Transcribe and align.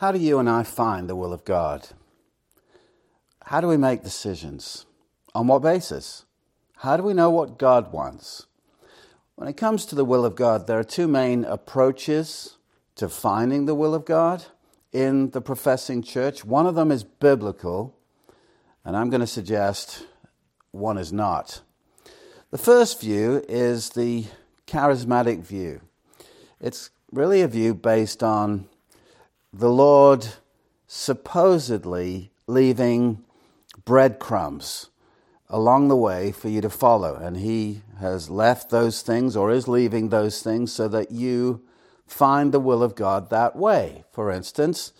How 0.00 0.12
do 0.12 0.18
you 0.18 0.38
and 0.38 0.48
I 0.48 0.62
find 0.62 1.10
the 1.10 1.14
will 1.14 1.30
of 1.30 1.44
God? 1.44 1.88
How 3.44 3.60
do 3.60 3.66
we 3.66 3.76
make 3.76 4.02
decisions? 4.02 4.86
On 5.34 5.46
what 5.46 5.60
basis? 5.60 6.24
How 6.76 6.96
do 6.96 7.02
we 7.02 7.12
know 7.12 7.28
what 7.28 7.58
God 7.58 7.92
wants? 7.92 8.46
When 9.34 9.46
it 9.46 9.58
comes 9.58 9.84
to 9.84 9.94
the 9.94 10.06
will 10.06 10.24
of 10.24 10.36
God, 10.36 10.66
there 10.66 10.78
are 10.78 10.84
two 10.84 11.06
main 11.06 11.44
approaches 11.44 12.56
to 12.94 13.10
finding 13.10 13.66
the 13.66 13.74
will 13.74 13.94
of 13.94 14.06
God 14.06 14.46
in 14.90 15.32
the 15.32 15.42
professing 15.42 16.02
church. 16.02 16.46
One 16.46 16.66
of 16.66 16.76
them 16.76 16.90
is 16.90 17.04
biblical, 17.04 17.94
and 18.86 18.96
I'm 18.96 19.10
going 19.10 19.20
to 19.20 19.26
suggest 19.26 20.06
one 20.70 20.96
is 20.96 21.12
not. 21.12 21.60
The 22.50 22.56
first 22.56 23.02
view 23.02 23.44
is 23.50 23.90
the 23.90 24.24
charismatic 24.66 25.42
view. 25.42 25.82
It's 26.58 26.88
really 27.12 27.42
a 27.42 27.48
view 27.48 27.74
based 27.74 28.22
on 28.22 28.66
the 29.52 29.70
Lord 29.70 30.26
supposedly 30.86 32.30
leaving 32.46 33.24
breadcrumbs 33.84 34.90
along 35.48 35.88
the 35.88 35.96
way 35.96 36.30
for 36.30 36.48
you 36.48 36.60
to 36.60 36.70
follow. 36.70 37.16
And 37.16 37.36
He 37.36 37.82
has 37.98 38.30
left 38.30 38.70
those 38.70 39.02
things 39.02 39.36
or 39.36 39.50
is 39.50 39.66
leaving 39.66 40.08
those 40.08 40.42
things 40.42 40.72
so 40.72 40.88
that 40.88 41.10
you 41.10 41.62
find 42.06 42.52
the 42.52 42.60
will 42.60 42.82
of 42.82 42.94
God 42.94 43.30
that 43.30 43.56
way. 43.56 44.04
For 44.12 44.30
instance, 44.30 44.92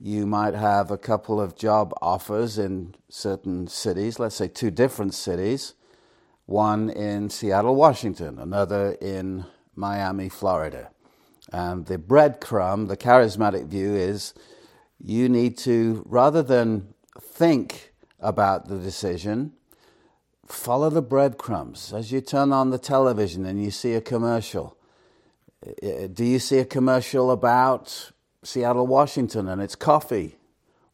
you 0.00 0.26
might 0.26 0.54
have 0.54 0.90
a 0.90 0.98
couple 0.98 1.40
of 1.40 1.56
job 1.56 1.94
offers 2.02 2.58
in 2.58 2.94
certain 3.08 3.66
cities, 3.66 4.18
let's 4.18 4.36
say 4.36 4.48
two 4.48 4.70
different 4.70 5.14
cities, 5.14 5.74
one 6.46 6.90
in 6.90 7.30
Seattle, 7.30 7.74
Washington, 7.74 8.38
another 8.38 8.96
in 9.00 9.46
Miami, 9.74 10.28
Florida. 10.28 10.90
And 11.52 11.86
the 11.86 11.98
breadcrumb, 11.98 12.88
the 12.88 12.96
charismatic 12.96 13.66
view 13.66 13.94
is 13.94 14.34
you 14.98 15.28
need 15.28 15.58
to, 15.58 16.02
rather 16.06 16.42
than 16.42 16.94
think 17.20 17.92
about 18.20 18.68
the 18.68 18.78
decision, 18.78 19.52
follow 20.46 20.90
the 20.90 21.02
breadcrumbs. 21.02 21.92
As 21.92 22.10
you 22.10 22.20
turn 22.20 22.52
on 22.52 22.70
the 22.70 22.78
television 22.78 23.44
and 23.44 23.62
you 23.62 23.70
see 23.70 23.94
a 23.94 24.00
commercial, 24.00 24.76
uh, 25.66 25.86
uh, 25.86 26.06
do 26.08 26.24
you 26.24 26.38
see 26.38 26.58
a 26.58 26.64
commercial 26.64 27.30
about 27.30 28.10
Seattle, 28.42 28.86
Washington 28.86 29.48
and 29.48 29.60
its 29.60 29.74
coffee 29.74 30.36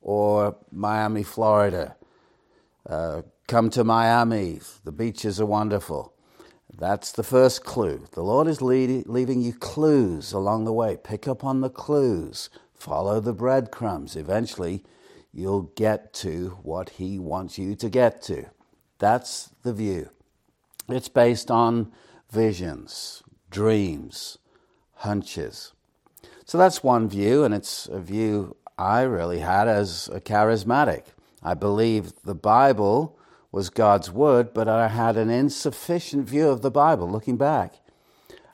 or 0.02 0.56
Miami, 0.72 1.22
Florida? 1.22 1.96
Uh, 2.88 3.22
come 3.46 3.70
to 3.70 3.84
Miami, 3.84 4.60
the 4.84 4.92
beaches 4.92 5.40
are 5.40 5.46
wonderful. 5.46 6.14
That's 6.80 7.12
the 7.12 7.22
first 7.22 7.62
clue. 7.62 8.06
The 8.12 8.22
Lord 8.22 8.46
is 8.46 8.62
lead, 8.62 9.06
leaving 9.06 9.42
you 9.42 9.52
clues 9.52 10.32
along 10.32 10.64
the 10.64 10.72
way. 10.72 10.96
Pick 10.96 11.28
up 11.28 11.44
on 11.44 11.60
the 11.60 11.68
clues, 11.68 12.48
follow 12.72 13.20
the 13.20 13.34
breadcrumbs. 13.34 14.16
Eventually, 14.16 14.82
you'll 15.30 15.70
get 15.76 16.14
to 16.14 16.56
what 16.62 16.88
He 16.90 17.18
wants 17.18 17.58
you 17.58 17.76
to 17.76 17.90
get 17.90 18.22
to. 18.22 18.46
That's 18.98 19.50
the 19.62 19.74
view. 19.74 20.08
It's 20.88 21.10
based 21.10 21.50
on 21.50 21.92
visions, 22.32 23.22
dreams, 23.50 24.38
hunches. 24.94 25.74
So 26.46 26.56
that's 26.56 26.82
one 26.82 27.10
view, 27.10 27.44
and 27.44 27.52
it's 27.52 27.88
a 27.88 28.00
view 28.00 28.56
I 28.78 29.02
really 29.02 29.40
had 29.40 29.68
as 29.68 30.08
a 30.14 30.20
charismatic. 30.20 31.02
I 31.42 31.52
believed 31.52 32.24
the 32.24 32.34
Bible 32.34 33.18
was 33.52 33.70
God's 33.70 34.10
Word, 34.10 34.54
but 34.54 34.68
I 34.68 34.88
had 34.88 35.16
an 35.16 35.30
insufficient 35.30 36.28
view 36.28 36.48
of 36.48 36.62
the 36.62 36.70
Bible 36.70 37.10
looking 37.10 37.36
back. 37.36 37.74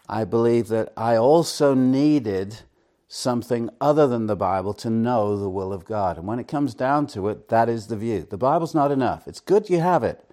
I 0.08 0.24
believe 0.24 0.68
that 0.68 0.92
I 0.96 1.16
also 1.16 1.74
needed 1.74 2.60
something 3.08 3.70
other 3.80 4.06
than 4.06 4.26
the 4.26 4.36
Bible 4.36 4.74
to 4.74 4.90
know 4.90 5.36
the 5.36 5.50
will 5.50 5.72
of 5.72 5.84
God. 5.84 6.16
And 6.16 6.26
when 6.26 6.38
it 6.38 6.48
comes 6.48 6.74
down 6.74 7.06
to 7.08 7.28
it, 7.28 7.48
that 7.48 7.68
is 7.68 7.86
the 7.86 7.96
view. 7.96 8.26
The 8.28 8.36
Bible's 8.36 8.74
not 8.74 8.90
enough. 8.90 9.28
It's 9.28 9.40
good 9.40 9.70
you 9.70 9.80
have 9.80 10.02
it, 10.02 10.26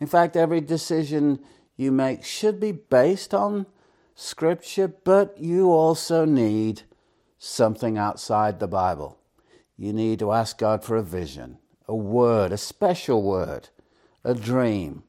in 0.00 0.06
fact, 0.06 0.36
every 0.36 0.60
decision 0.60 1.40
you 1.76 1.90
make 1.92 2.24
should 2.24 2.60
be 2.60 2.72
based 2.72 3.34
on 3.34 3.66
Scripture, 4.14 4.88
but 4.88 5.38
you 5.38 5.70
also 5.72 6.24
need 6.24 6.82
something 7.38 7.96
outside 7.96 8.58
the 8.58 8.68
Bible. 8.68 9.18
You 9.76 9.92
need 9.92 10.18
to 10.20 10.32
ask 10.32 10.58
God 10.58 10.84
for 10.84 10.96
a 10.96 11.02
vision, 11.02 11.58
a 11.86 11.94
word, 11.94 12.52
a 12.52 12.56
special 12.56 13.22
word, 13.22 13.68
a 14.28 14.34
dream. 14.34 15.02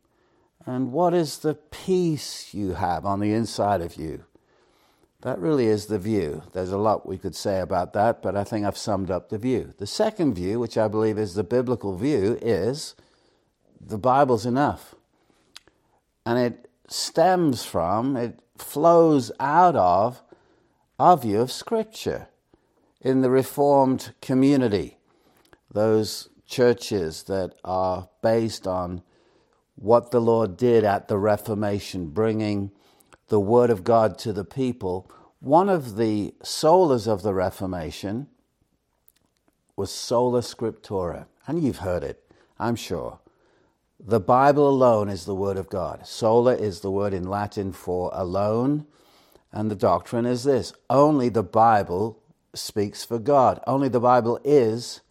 And 0.65 0.93
what 0.93 1.13
is 1.13 1.39
the 1.39 1.55
peace 1.55 2.53
you 2.53 2.73
have 2.73 3.05
on 3.05 3.19
the 3.19 3.33
inside 3.33 3.81
of 3.81 3.97
you? 3.97 4.23
That 5.21 5.39
really 5.39 5.65
is 5.65 5.87
the 5.87 5.99
view. 5.99 6.43
There's 6.53 6.71
a 6.71 6.77
lot 6.77 7.05
we 7.05 7.17
could 7.17 7.35
say 7.35 7.59
about 7.59 7.91
that, 7.93 8.21
but 8.21 8.37
I 8.37 8.45
think 8.45 8.65
I've 8.65 8.77
summed 8.77 9.11
up 9.11 9.27
the 9.27 9.37
view. 9.37 9.73
The 9.77 9.87
second 9.87 10.35
view, 10.35 10.57
which 10.57 10.77
I 10.77 10.87
believe 10.87 11.17
is 11.17 11.33
the 11.33 11.43
biblical 11.43 11.97
view, 11.97 12.39
is 12.41 12.95
the 13.81 13.97
Bible's 13.97 14.45
enough. 14.45 14.95
And 16.25 16.39
it 16.39 16.69
stems 16.87 17.65
from, 17.65 18.15
it 18.15 18.41
flows 18.57 19.33
out 19.37 19.75
of 19.75 20.21
our 20.97 21.17
view 21.17 21.41
of 21.41 21.51
Scripture. 21.51 22.29
In 23.01 23.21
the 23.21 23.29
Reformed 23.29 24.13
community, 24.21 24.97
those 25.69 26.29
churches 26.45 27.23
that 27.23 27.55
are 27.65 28.07
based 28.21 28.65
on 28.65 29.01
what 29.79 30.11
the 30.11 30.19
Lord 30.19 30.57
did 30.57 30.83
at 30.83 31.07
the 31.07 31.17
Reformation, 31.17 32.07
bringing 32.09 32.71
the 33.29 33.39
Word 33.39 33.69
of 33.69 33.83
God 33.83 34.17
to 34.19 34.33
the 34.33 34.43
people, 34.43 35.09
one 35.39 35.69
of 35.69 35.95
the 35.95 36.33
solas 36.43 37.07
of 37.07 37.23
the 37.23 37.33
Reformation 37.33 38.27
was 39.77 39.89
sola 39.89 40.41
scriptura. 40.41 41.27
And 41.47 41.63
you've 41.63 41.77
heard 41.77 42.03
it, 42.03 42.21
I'm 42.59 42.75
sure. 42.75 43.19
The 43.99 44.19
Bible 44.19 44.67
alone 44.67 45.07
is 45.07 45.25
the 45.25 45.35
Word 45.35 45.57
of 45.57 45.69
God. 45.69 46.05
Sola 46.05 46.55
is 46.55 46.81
the 46.81 46.91
word 46.91 47.13
in 47.13 47.29
Latin 47.29 47.71
for 47.71 48.11
alone. 48.13 48.85
And 49.51 49.71
the 49.71 49.75
doctrine 49.75 50.25
is 50.25 50.43
this 50.43 50.73
only 50.89 51.29
the 51.29 51.43
Bible 51.43 52.21
speaks 52.53 53.05
for 53.05 53.19
God. 53.19 53.61
Only 53.65 53.87
the 53.87 53.99
Bible 53.99 54.39
is 54.43 55.01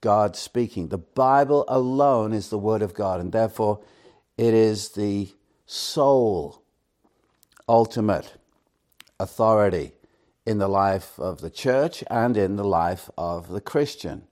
God 0.00 0.36
speaking. 0.36 0.88
The 0.88 0.98
Bible 0.98 1.64
alone 1.68 2.32
is 2.32 2.48
the 2.48 2.58
Word 2.58 2.82
of 2.82 2.94
God, 2.94 3.20
and 3.20 3.32
therefore 3.32 3.80
it 4.38 4.54
is 4.54 4.90
the 4.90 5.28
sole 5.64 6.62
ultimate 7.68 8.34
authority 9.18 9.92
in 10.44 10.58
the 10.58 10.68
life 10.68 11.18
of 11.18 11.40
the 11.40 11.50
church 11.50 12.04
and 12.08 12.36
in 12.36 12.56
the 12.56 12.64
life 12.64 13.10
of 13.18 13.48
the 13.48 13.60
Christian. 13.60 14.22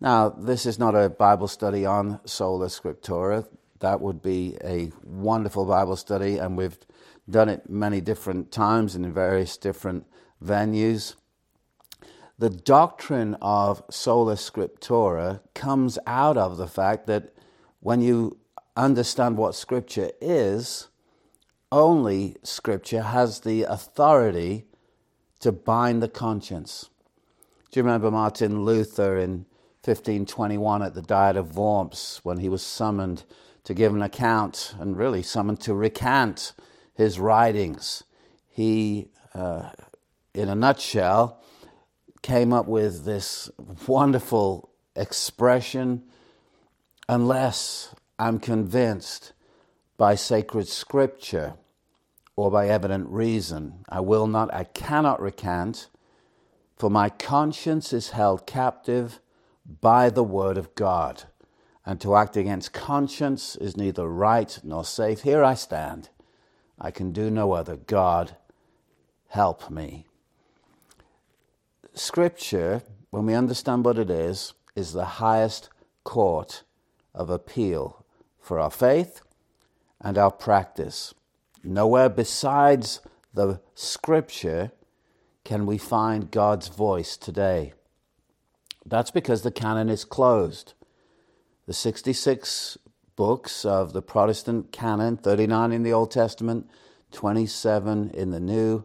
Now, 0.00 0.28
this 0.28 0.64
is 0.64 0.78
not 0.78 0.94
a 0.94 1.10
Bible 1.10 1.48
study 1.48 1.84
on 1.84 2.20
sola 2.24 2.66
scriptura. 2.66 3.46
That 3.80 4.00
would 4.00 4.22
be 4.22 4.56
a 4.64 4.92
wonderful 5.04 5.66
Bible 5.66 5.96
study, 5.96 6.38
and 6.38 6.56
we've 6.56 6.78
done 7.28 7.48
it 7.48 7.68
many 7.68 8.00
different 8.00 8.52
times 8.52 8.94
in 8.94 9.12
various 9.12 9.56
different 9.56 10.06
venues. 10.42 11.16
The 12.38 12.50
doctrine 12.50 13.36
of 13.40 13.82
sola 13.90 14.34
scriptura 14.34 15.40
comes 15.54 15.98
out 16.06 16.36
of 16.36 16.56
the 16.56 16.68
fact 16.68 17.06
that 17.06 17.34
when 17.80 18.00
you 18.00 18.38
understand 18.76 19.36
what 19.36 19.54
Scripture 19.54 20.10
is, 20.20 20.88
only 21.72 22.36
Scripture 22.42 23.02
has 23.02 23.40
the 23.40 23.62
authority 23.62 24.64
to 25.40 25.52
bind 25.52 26.02
the 26.02 26.08
conscience. 26.08 26.90
Do 27.70 27.80
you 27.80 27.84
remember 27.84 28.10
Martin 28.10 28.64
Luther 28.64 29.18
in 29.18 29.46
1521 29.84 30.82
at 30.82 30.94
the 30.94 31.02
Diet 31.02 31.36
of 31.36 31.56
Worms 31.56 32.20
when 32.24 32.38
he 32.38 32.48
was 32.48 32.62
summoned 32.62 33.24
to 33.62 33.74
give 33.74 33.94
an 33.94 34.02
account 34.02 34.74
and 34.80 34.96
really 34.96 35.22
summoned 35.22 35.60
to 35.60 35.74
recant 35.74 36.52
his 36.94 37.18
writings. 37.18 38.04
He, 38.48 39.10
uh, 39.34 39.70
in 40.34 40.48
a 40.48 40.54
nutshell, 40.54 41.40
came 42.22 42.52
up 42.52 42.66
with 42.66 43.04
this 43.04 43.50
wonderful 43.86 44.70
expression 44.94 46.04
unless 47.08 47.94
I'm 48.18 48.38
convinced 48.38 49.34
by 49.98 50.14
sacred 50.14 50.68
scripture 50.68 51.54
or 52.34 52.50
by 52.50 52.68
evident 52.68 53.08
reason, 53.08 53.84
I 53.88 54.00
will 54.00 54.26
not, 54.26 54.52
I 54.52 54.64
cannot 54.64 55.20
recant, 55.20 55.88
for 56.76 56.90
my 56.90 57.08
conscience 57.08 57.92
is 57.92 58.10
held 58.10 58.46
captive 58.46 59.20
by 59.80 60.10
the 60.10 60.22
word 60.24 60.58
of 60.58 60.74
God. 60.74 61.24
And 61.84 62.00
to 62.00 62.16
act 62.16 62.36
against 62.36 62.72
conscience 62.72 63.56
is 63.56 63.76
neither 63.76 64.08
right 64.08 64.58
nor 64.62 64.84
safe. 64.84 65.22
Here 65.22 65.44
I 65.44 65.54
stand. 65.54 66.10
I 66.78 66.90
can 66.90 67.12
do 67.12 67.30
no 67.30 67.52
other. 67.52 67.76
God, 67.76 68.36
help 69.28 69.70
me. 69.70 70.04
Scripture, 71.94 72.82
when 73.10 73.24
we 73.26 73.34
understand 73.34 73.84
what 73.84 73.98
it 73.98 74.10
is, 74.10 74.52
is 74.74 74.92
the 74.92 75.04
highest 75.04 75.70
court 76.04 76.62
of 77.14 77.30
appeal 77.30 78.04
for 78.46 78.60
our 78.60 78.70
faith 78.70 79.22
and 80.00 80.16
our 80.16 80.30
practice. 80.30 81.12
Nowhere 81.64 82.08
besides 82.08 83.00
the 83.34 83.60
Scripture 83.74 84.70
can 85.44 85.66
we 85.66 85.78
find 85.78 86.30
God's 86.30 86.68
voice 86.68 87.16
today. 87.16 87.72
That's 88.84 89.10
because 89.10 89.42
the 89.42 89.50
canon 89.50 89.88
is 89.88 90.04
closed. 90.04 90.74
The 91.66 91.72
66 91.72 92.78
books 93.16 93.64
of 93.64 93.92
the 93.92 94.02
Protestant 94.02 94.70
canon, 94.70 95.16
39 95.16 95.72
in 95.72 95.82
the 95.82 95.92
Old 95.92 96.12
Testament, 96.12 96.70
27 97.10 98.10
in 98.10 98.30
the 98.30 98.38
New, 98.38 98.84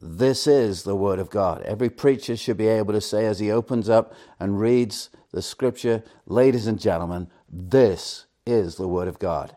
this 0.00 0.48
is 0.48 0.82
the 0.82 0.96
Word 0.96 1.20
of 1.20 1.30
God. 1.30 1.62
Every 1.62 1.88
preacher 1.88 2.36
should 2.36 2.56
be 2.56 2.66
able 2.66 2.94
to 2.94 3.00
say 3.00 3.26
as 3.26 3.38
he 3.38 3.52
opens 3.52 3.88
up 3.88 4.12
and 4.40 4.58
reads 4.58 5.10
the 5.30 5.42
Scripture, 5.42 6.02
ladies 6.26 6.66
and 6.66 6.80
gentlemen, 6.80 7.28
this 7.48 8.24
is 8.48 8.76
the 8.76 8.88
Word 8.88 9.08
of 9.08 9.18
God. 9.18 9.56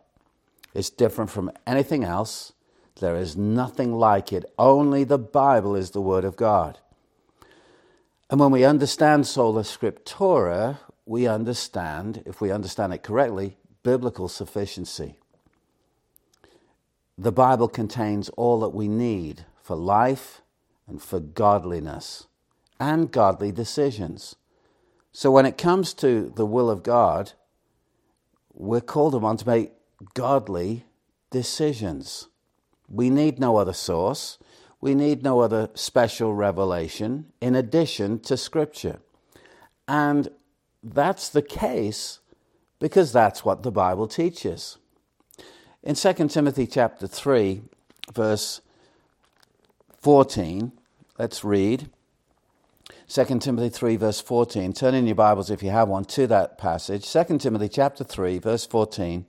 It's 0.74 0.90
different 0.90 1.30
from 1.30 1.52
anything 1.66 2.04
else. 2.04 2.54
There 3.00 3.16
is 3.16 3.36
nothing 3.36 3.94
like 3.94 4.32
it. 4.32 4.46
Only 4.60 5.04
the 5.04 5.18
Bible 5.18 5.76
is 5.76 5.92
the 5.92 6.02
Word 6.02 6.26
of 6.26 6.36
God. 6.36 6.80
And 8.30 8.40
when 8.40 8.52
we 8.52 8.64
understand 8.64 9.28
sola 9.28 9.64
scriptura, 9.64 10.80
we 11.06 11.28
understand, 11.28 12.24
if 12.26 12.40
we 12.40 12.52
understand 12.52 12.94
it 12.94 13.04
correctly, 13.04 13.58
biblical 13.84 14.28
sufficiency. 14.28 15.18
The 17.18 17.32
Bible 17.32 17.68
contains 17.68 18.30
all 18.30 18.60
that 18.62 18.70
we 18.70 18.88
need 18.88 19.46
for 19.62 19.76
life 19.76 20.42
and 20.88 21.02
for 21.02 21.20
godliness 21.20 22.28
and 22.80 23.12
godly 23.12 23.52
decisions. 23.52 24.36
So 25.12 25.30
when 25.30 25.46
it 25.46 25.58
comes 25.58 25.94
to 25.96 26.32
the 26.36 26.46
will 26.46 26.70
of 26.70 26.84
God, 26.84 27.34
we're 28.54 28.82
called 28.82 29.16
upon 29.16 29.38
to 29.38 29.48
make 29.48 29.72
godly 30.14 30.86
decisions. 31.30 32.28
We 32.88 33.10
need 33.10 33.40
no 33.40 33.58
other 33.58 33.74
source. 33.74 34.38
We 34.80 34.96
need 34.96 35.24
no 35.24 35.42
other 35.42 35.70
special 35.76 36.34
revelation 36.34 37.32
in 37.40 37.56
addition 37.56 38.20
to 38.22 38.36
Scripture. 38.36 39.00
And 39.88 40.30
that's 40.84 41.30
the 41.30 41.42
case 41.42 42.20
because 42.80 43.14
that's 43.14 43.46
what 43.46 43.64
the 43.64 43.72
Bible 43.72 44.08
teaches. 44.08 44.78
In 45.84 45.96
2 45.96 46.14
Timothy 46.28 46.68
chapter 46.68 47.08
3, 47.08 47.62
verse 48.14 48.62
14, 50.00 50.72
let's 51.18 51.44
read. 51.44 51.90
2 53.12 53.40
Timothy 53.40 53.68
3, 53.68 53.98
verse 53.98 54.22
14. 54.22 54.72
Turn 54.72 54.96
in 54.96 55.06
your 55.06 55.16
Bibles, 55.16 55.50
if 55.52 55.62
you 55.62 55.70
have 55.70 55.90
one, 55.90 56.06
to 56.06 56.28
that 56.28 56.58
passage. 56.58 57.12
2 57.12 57.40
Timothy 57.40 57.68
chapter 57.68 58.06
3, 58.06 58.40
verse 58.40 58.66
14. 58.66 59.26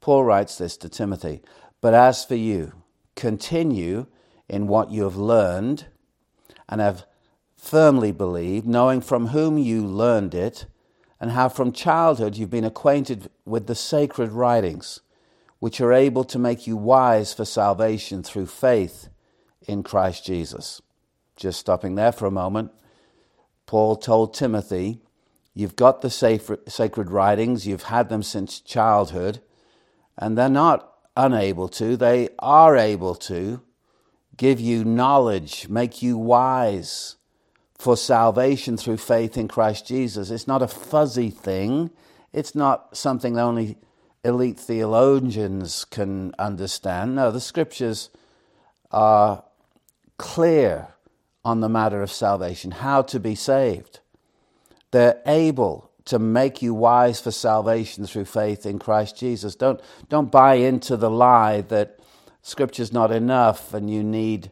Paul 0.00 0.22
writes 0.22 0.56
this 0.56 0.76
to 0.76 0.88
Timothy 0.88 1.42
But 1.80 1.94
as 1.94 2.24
for 2.24 2.36
you, 2.36 2.74
continue 3.16 4.06
in 4.48 4.68
what 4.68 4.92
you 4.92 5.02
have 5.02 5.16
learned 5.16 5.86
and 6.68 6.80
have 6.80 7.06
firmly 7.56 8.12
believed, 8.12 8.68
knowing 8.68 9.00
from 9.00 9.28
whom 9.28 9.58
you 9.58 9.84
learned 9.84 10.32
it, 10.32 10.66
and 11.18 11.32
how 11.32 11.48
from 11.48 11.72
childhood 11.72 12.36
you've 12.36 12.50
been 12.50 12.62
acquainted 12.62 13.28
with 13.44 13.66
the 13.66 13.74
sacred 13.74 14.30
writings, 14.30 15.00
which 15.58 15.80
are 15.80 15.92
able 15.92 16.22
to 16.22 16.38
make 16.38 16.68
you 16.68 16.76
wise 16.76 17.34
for 17.34 17.44
salvation 17.44 18.22
through 18.22 18.46
faith 18.46 19.08
in 19.66 19.82
Christ 19.82 20.24
Jesus. 20.24 20.80
Just 21.34 21.58
stopping 21.58 21.96
there 21.96 22.12
for 22.12 22.26
a 22.26 22.30
moment, 22.30 22.70
Paul 23.74 23.96
told 23.96 24.34
Timothy, 24.34 25.00
You've 25.52 25.74
got 25.74 26.00
the 26.00 26.08
sacred 26.08 27.10
writings, 27.10 27.66
you've 27.66 27.82
had 27.82 28.08
them 28.08 28.22
since 28.22 28.60
childhood, 28.60 29.40
and 30.16 30.38
they're 30.38 30.48
not 30.48 30.92
unable 31.16 31.66
to, 31.70 31.96
they 31.96 32.28
are 32.38 32.76
able 32.76 33.16
to 33.16 33.62
give 34.36 34.60
you 34.60 34.84
knowledge, 34.84 35.68
make 35.68 36.02
you 36.02 36.16
wise 36.16 37.16
for 37.76 37.96
salvation 37.96 38.76
through 38.76 38.98
faith 38.98 39.36
in 39.36 39.48
Christ 39.48 39.88
Jesus. 39.88 40.30
It's 40.30 40.46
not 40.46 40.62
a 40.62 40.68
fuzzy 40.68 41.30
thing, 41.30 41.90
it's 42.32 42.54
not 42.54 42.96
something 42.96 43.40
only 43.40 43.76
elite 44.24 44.60
theologians 44.60 45.84
can 45.84 46.32
understand. 46.38 47.16
No, 47.16 47.32
the 47.32 47.40
scriptures 47.40 48.10
are 48.92 49.42
clear 50.16 50.93
on 51.44 51.60
the 51.60 51.68
matter 51.68 52.02
of 52.02 52.10
salvation, 52.10 52.70
how 52.70 53.02
to 53.02 53.20
be 53.20 53.34
saved. 53.34 54.00
They're 54.90 55.20
able 55.26 55.90
to 56.06 56.18
make 56.18 56.62
you 56.62 56.74
wise 56.74 57.20
for 57.20 57.30
salvation 57.30 58.06
through 58.06 58.26
faith 58.26 58.66
in 58.66 58.78
Christ 58.78 59.16
Jesus. 59.16 59.54
Don't, 59.54 59.80
don't 60.08 60.30
buy 60.30 60.54
into 60.54 60.96
the 60.96 61.10
lie 61.10 61.62
that 61.62 61.98
Scripture's 62.42 62.92
not 62.92 63.10
enough 63.10 63.72
and 63.72 63.90
you 63.90 64.02
need 64.02 64.50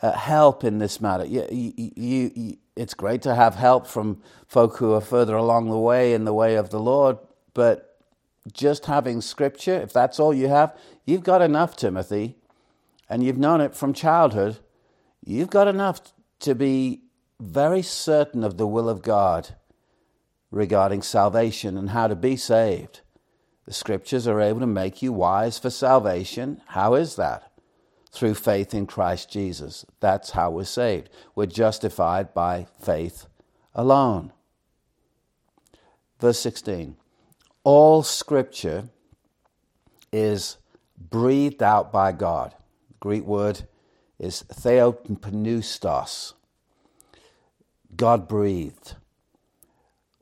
uh, 0.00 0.12
help 0.12 0.62
in 0.62 0.78
this 0.78 1.00
matter. 1.00 1.24
You, 1.24 1.46
you, 1.50 2.30
you, 2.34 2.56
it's 2.76 2.94
great 2.94 3.22
to 3.22 3.34
have 3.34 3.56
help 3.56 3.86
from 3.86 4.22
folk 4.46 4.76
who 4.76 4.92
are 4.92 5.00
further 5.00 5.34
along 5.34 5.70
the 5.70 5.78
way 5.78 6.14
in 6.14 6.24
the 6.24 6.34
way 6.34 6.54
of 6.54 6.70
the 6.70 6.78
Lord, 6.80 7.18
but 7.54 7.98
just 8.52 8.86
having 8.86 9.20
Scripture, 9.20 9.74
if 9.74 9.92
that's 9.92 10.20
all 10.20 10.32
you 10.32 10.48
have, 10.48 10.76
you've 11.04 11.24
got 11.24 11.42
enough, 11.42 11.76
Timothy, 11.76 12.36
and 13.08 13.24
you've 13.24 13.38
known 13.38 13.60
it 13.60 13.74
from 13.74 13.92
childhood. 13.92 14.58
You've 15.24 15.50
got 15.50 15.66
enough 15.66 16.00
to 16.40 16.54
be 16.54 17.02
very 17.40 17.82
certain 17.82 18.44
of 18.44 18.56
the 18.56 18.66
will 18.66 18.88
of 18.88 19.02
God 19.02 19.54
regarding 20.50 21.02
salvation 21.02 21.76
and 21.76 21.90
how 21.90 22.06
to 22.06 22.16
be 22.16 22.36
saved. 22.36 23.00
The 23.66 23.72
scriptures 23.72 24.26
are 24.26 24.40
able 24.40 24.60
to 24.60 24.66
make 24.66 25.02
you 25.02 25.12
wise 25.12 25.58
for 25.58 25.70
salvation. 25.70 26.62
How 26.66 26.94
is 26.94 27.16
that? 27.16 27.50
Through 28.12 28.34
faith 28.34 28.72
in 28.72 28.86
Christ 28.86 29.30
Jesus. 29.30 29.84
That's 30.00 30.30
how 30.30 30.50
we're 30.50 30.64
saved. 30.64 31.10
We're 31.34 31.46
justified 31.46 32.32
by 32.32 32.66
faith 32.80 33.26
alone. 33.74 34.32
Verse 36.20 36.38
16 36.38 36.96
All 37.64 38.02
scripture 38.02 38.88
is 40.12 40.56
breathed 40.96 41.62
out 41.62 41.92
by 41.92 42.12
God. 42.12 42.54
The 42.88 42.94
Greek 43.00 43.24
word 43.24 43.66
is 44.18 44.44
theopneustos. 44.48 46.34
God 47.96 48.28
breathed. 48.28 48.94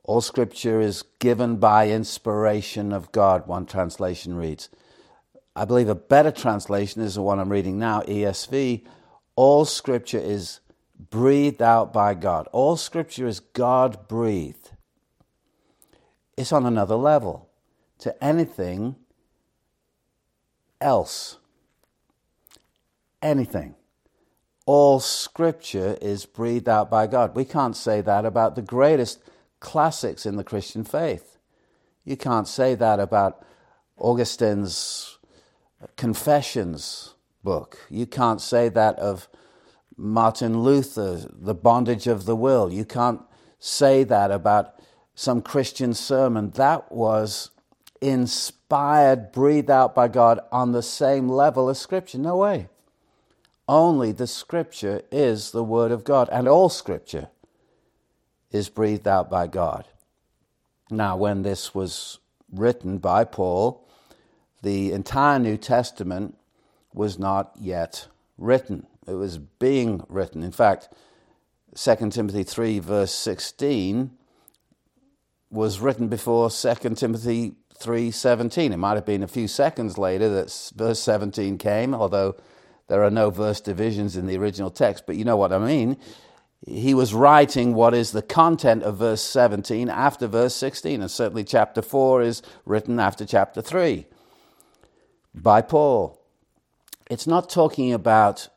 All 0.03 0.21
scripture 0.21 0.79
is 0.79 1.03
given 1.19 1.57
by 1.57 1.89
inspiration 1.89 2.91
of 2.93 3.11
God, 3.11 3.47
one 3.47 3.65
translation 3.65 4.35
reads. 4.35 4.69
I 5.55 5.65
believe 5.65 5.89
a 5.89 5.95
better 5.95 6.31
translation 6.31 7.01
is 7.01 7.15
the 7.15 7.21
one 7.21 7.39
I'm 7.39 7.51
reading 7.51 7.79
now, 7.79 8.01
ESV. 8.01 8.85
All 9.35 9.65
scripture 9.65 10.19
is 10.19 10.59
breathed 10.99 11.61
out 11.61 11.91
by 11.91 12.13
God. 12.13 12.47
All 12.51 12.77
scripture 12.77 13.25
is 13.25 13.39
God 13.39 14.07
breathed. 14.07 14.71
It's 16.37 16.51
on 16.51 16.65
another 16.65 16.95
level 16.95 17.49
to 17.99 18.23
anything 18.23 18.95
else. 20.81 21.37
Anything. 23.21 23.75
All 24.65 24.99
scripture 24.99 25.97
is 26.01 26.25
breathed 26.25 26.67
out 26.67 26.89
by 26.89 27.07
God. 27.07 27.35
We 27.35 27.45
can't 27.45 27.75
say 27.75 28.01
that 28.01 28.25
about 28.25 28.55
the 28.55 28.61
greatest 28.61 29.19
classics 29.59 30.25
in 30.25 30.37
the 30.37 30.43
Christian 30.43 30.83
faith. 30.83 31.37
You 32.03 32.17
can't 32.17 32.47
say 32.47 32.75
that 32.75 32.99
about 32.99 33.45
Augustine's 33.97 35.17
Confessions 35.97 37.13
book. 37.43 37.77
You 37.89 38.05
can't 38.05 38.41
say 38.41 38.69
that 38.69 38.97
of 38.97 39.27
Martin 39.97 40.61
Luther, 40.61 41.27
The 41.31 41.53
Bondage 41.53 42.07
of 42.07 42.25
the 42.25 42.35
Will. 42.35 42.71
You 42.73 42.85
can't 42.85 43.21
say 43.59 44.03
that 44.03 44.31
about 44.31 44.75
some 45.13 45.41
Christian 45.41 45.93
sermon. 45.93 46.51
That 46.51 46.91
was 46.91 47.51
inspired, 48.01 49.31
breathed 49.31 49.69
out 49.69 49.95
by 49.95 50.07
God 50.07 50.39
on 50.51 50.71
the 50.71 50.83
same 50.83 51.29
level 51.29 51.69
as 51.69 51.79
Scripture. 51.79 52.17
No 52.17 52.37
way. 52.37 52.67
Only 53.67 54.11
the 54.11 54.27
Scripture 54.27 55.01
is 55.11 55.51
the 55.51 55.63
Word 55.63 55.91
of 55.91 56.03
God, 56.03 56.29
and 56.31 56.47
all 56.47 56.69
Scripture 56.69 57.29
is 58.51 58.69
breathed 58.69 59.07
out 59.07 59.29
by 59.29 59.47
God. 59.47 59.87
Now, 60.91 61.17
when 61.17 61.41
this 61.41 61.73
was 61.73 62.19
written 62.51 62.99
by 62.99 63.23
Paul, 63.23 63.87
the 64.61 64.91
entire 64.91 65.39
New 65.39 65.57
Testament 65.57 66.37
was 66.93 67.17
not 67.17 67.51
yet 67.59 68.07
written. 68.37 68.85
It 69.07 69.13
was 69.13 69.37
being 69.37 70.03
written. 70.09 70.43
In 70.43 70.51
fact, 70.51 70.89
2 71.75 72.09
Timothy 72.11 72.43
3, 72.43 72.79
verse 72.79 73.13
16, 73.13 74.11
was 75.49 75.79
written 75.79 76.07
before 76.07 76.49
2 76.49 76.95
Timothy 76.95 77.55
3:17. 77.77 78.71
It 78.71 78.77
might 78.77 78.95
have 78.95 79.05
been 79.05 79.23
a 79.23 79.27
few 79.27 79.47
seconds 79.47 79.97
later 79.97 80.29
that 80.29 80.71
verse 80.75 80.99
17 80.99 81.57
came, 81.57 81.93
although 81.93 82.35
there 82.87 83.03
are 83.03 83.11
no 83.11 83.29
verse 83.29 83.61
divisions 83.61 84.15
in 84.15 84.27
the 84.27 84.37
original 84.37 84.69
text, 84.69 85.05
but 85.05 85.15
you 85.15 85.25
know 85.25 85.37
what 85.37 85.53
I 85.53 85.57
mean 85.57 85.97
he 86.65 86.95
was 86.95 87.13
writing 87.13 87.75
what 87.75 87.93
is 87.93 88.11
the 88.11 88.21
content 88.21 88.83
of 88.83 88.97
verse 88.97 89.21
17 89.21 89.87
after 89.89 90.27
verse 90.27 90.55
16. 90.55 91.01
And 91.01 91.11
certainly, 91.11 91.43
chapter 91.43 91.81
4 91.81 92.23
is 92.23 92.41
written 92.65 92.99
after 92.99 93.25
chapter 93.25 93.61
3 93.61 94.05
by 95.33 95.61
Paul. 95.61 96.19
It's 97.09 97.27
not 97.27 97.49
talking 97.49 97.93
about 97.93 98.49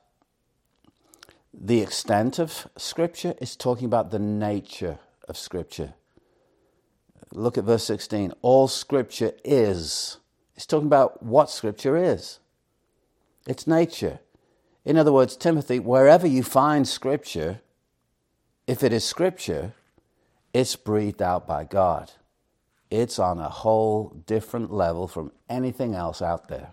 the 1.52 1.80
extent 1.80 2.38
of 2.38 2.68
Scripture, 2.76 3.34
it's 3.40 3.56
talking 3.56 3.84
about 3.84 4.10
the 4.10 4.18
nature 4.18 4.98
of 5.28 5.36
Scripture. 5.36 5.94
Look 7.32 7.58
at 7.58 7.64
verse 7.64 7.84
16. 7.84 8.32
All 8.40 8.68
scripture 8.68 9.32
is. 9.44 10.16
It's 10.56 10.64
talking 10.64 10.86
about 10.86 11.22
what 11.22 11.50
scripture 11.50 11.94
is. 11.94 12.38
It's 13.48 13.66
nature. 13.66 14.20
In 14.84 14.98
other 14.98 15.12
words, 15.12 15.34
Timothy, 15.34 15.78
wherever 15.78 16.26
you 16.26 16.42
find 16.42 16.86
scripture, 16.86 17.60
if 18.66 18.84
it 18.84 18.92
is 18.92 19.04
scripture, 19.04 19.72
it's 20.52 20.76
breathed 20.76 21.22
out 21.22 21.46
by 21.46 21.64
God. 21.64 22.12
It's 22.90 23.18
on 23.18 23.38
a 23.38 23.48
whole 23.48 24.10
different 24.26 24.70
level 24.70 25.08
from 25.08 25.32
anything 25.48 25.94
else 25.94 26.20
out 26.20 26.48
there. 26.48 26.72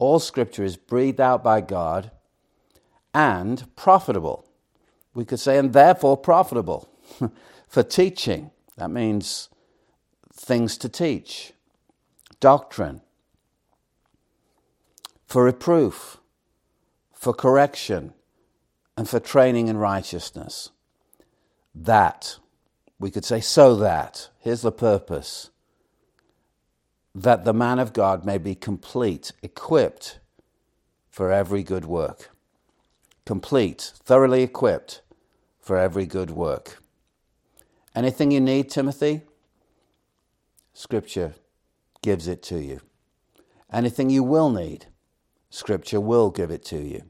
All 0.00 0.18
scripture 0.18 0.64
is 0.64 0.76
breathed 0.76 1.20
out 1.20 1.44
by 1.44 1.60
God 1.60 2.10
and 3.14 3.64
profitable. 3.76 4.46
We 5.14 5.24
could 5.24 5.40
say, 5.40 5.56
and 5.56 5.72
therefore 5.72 6.16
profitable 6.16 6.88
for 7.68 7.82
teaching. 7.84 8.50
That 8.76 8.90
means 8.90 9.48
things 10.32 10.76
to 10.78 10.88
teach, 10.88 11.52
doctrine, 12.40 13.02
for 15.30 15.44
reproof, 15.44 16.16
for 17.14 17.32
correction, 17.32 18.12
and 18.96 19.08
for 19.08 19.20
training 19.20 19.68
in 19.68 19.76
righteousness. 19.76 20.70
That, 21.72 22.38
we 22.98 23.12
could 23.12 23.24
say, 23.24 23.40
so 23.40 23.76
that, 23.76 24.28
here's 24.40 24.62
the 24.62 24.72
purpose 24.72 25.50
that 27.14 27.44
the 27.44 27.52
man 27.52 27.78
of 27.78 27.92
God 27.92 28.24
may 28.24 28.38
be 28.38 28.56
complete, 28.56 29.30
equipped 29.40 30.18
for 31.08 31.30
every 31.30 31.62
good 31.62 31.84
work. 31.84 32.30
Complete, 33.24 33.92
thoroughly 34.02 34.42
equipped 34.42 35.00
for 35.60 35.78
every 35.78 36.06
good 36.06 36.32
work. 36.32 36.82
Anything 37.94 38.32
you 38.32 38.40
need, 38.40 38.68
Timothy? 38.68 39.22
Scripture 40.74 41.34
gives 42.02 42.26
it 42.26 42.42
to 42.44 42.60
you. 42.60 42.80
Anything 43.72 44.10
you 44.10 44.24
will 44.24 44.50
need, 44.50 44.86
Scripture 45.50 46.00
will 46.00 46.30
give 46.30 46.50
it 46.50 46.64
to 46.66 46.78
you. 46.78 47.02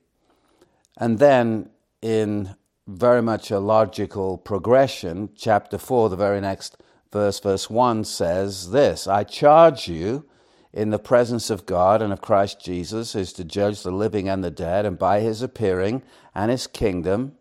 And 0.97 1.19
then, 1.19 1.71
in 2.03 2.57
very 2.87 3.23
much 3.23 3.51
a 3.51 3.59
logical 3.59 4.39
progression, 4.39 5.31
chapter 5.37 5.79
4, 5.79 6.09
the 6.09 6.17
very 6.17 6.41
next 6.41 6.77
verse, 7.13 7.39
verse 7.39 7.71
1 7.71 8.05
says 8.05 8.71
this 8.71 9.07
I 9.07 9.25
charge 9.25 9.89
you 9.89 10.27
in 10.73 10.91
the 10.91 10.99
presence 10.99 11.51
of 11.51 11.67
God 11.67 12.01
and 12.01 12.13
of 12.13 12.21
Christ 12.21 12.61
Jesus, 12.61 13.13
who 13.13 13.21
is 13.21 13.33
to 13.35 13.45
judge 13.45 13.83
the 13.83 13.91
living 13.91 14.29
and 14.29 14.43
the 14.43 14.51
dead, 14.51 14.87
and 14.87 14.99
by 14.99 15.21
his 15.21 15.43
appearing 15.43 16.03
and 16.35 16.51
his 16.51 16.67
kingdom. 16.67 17.37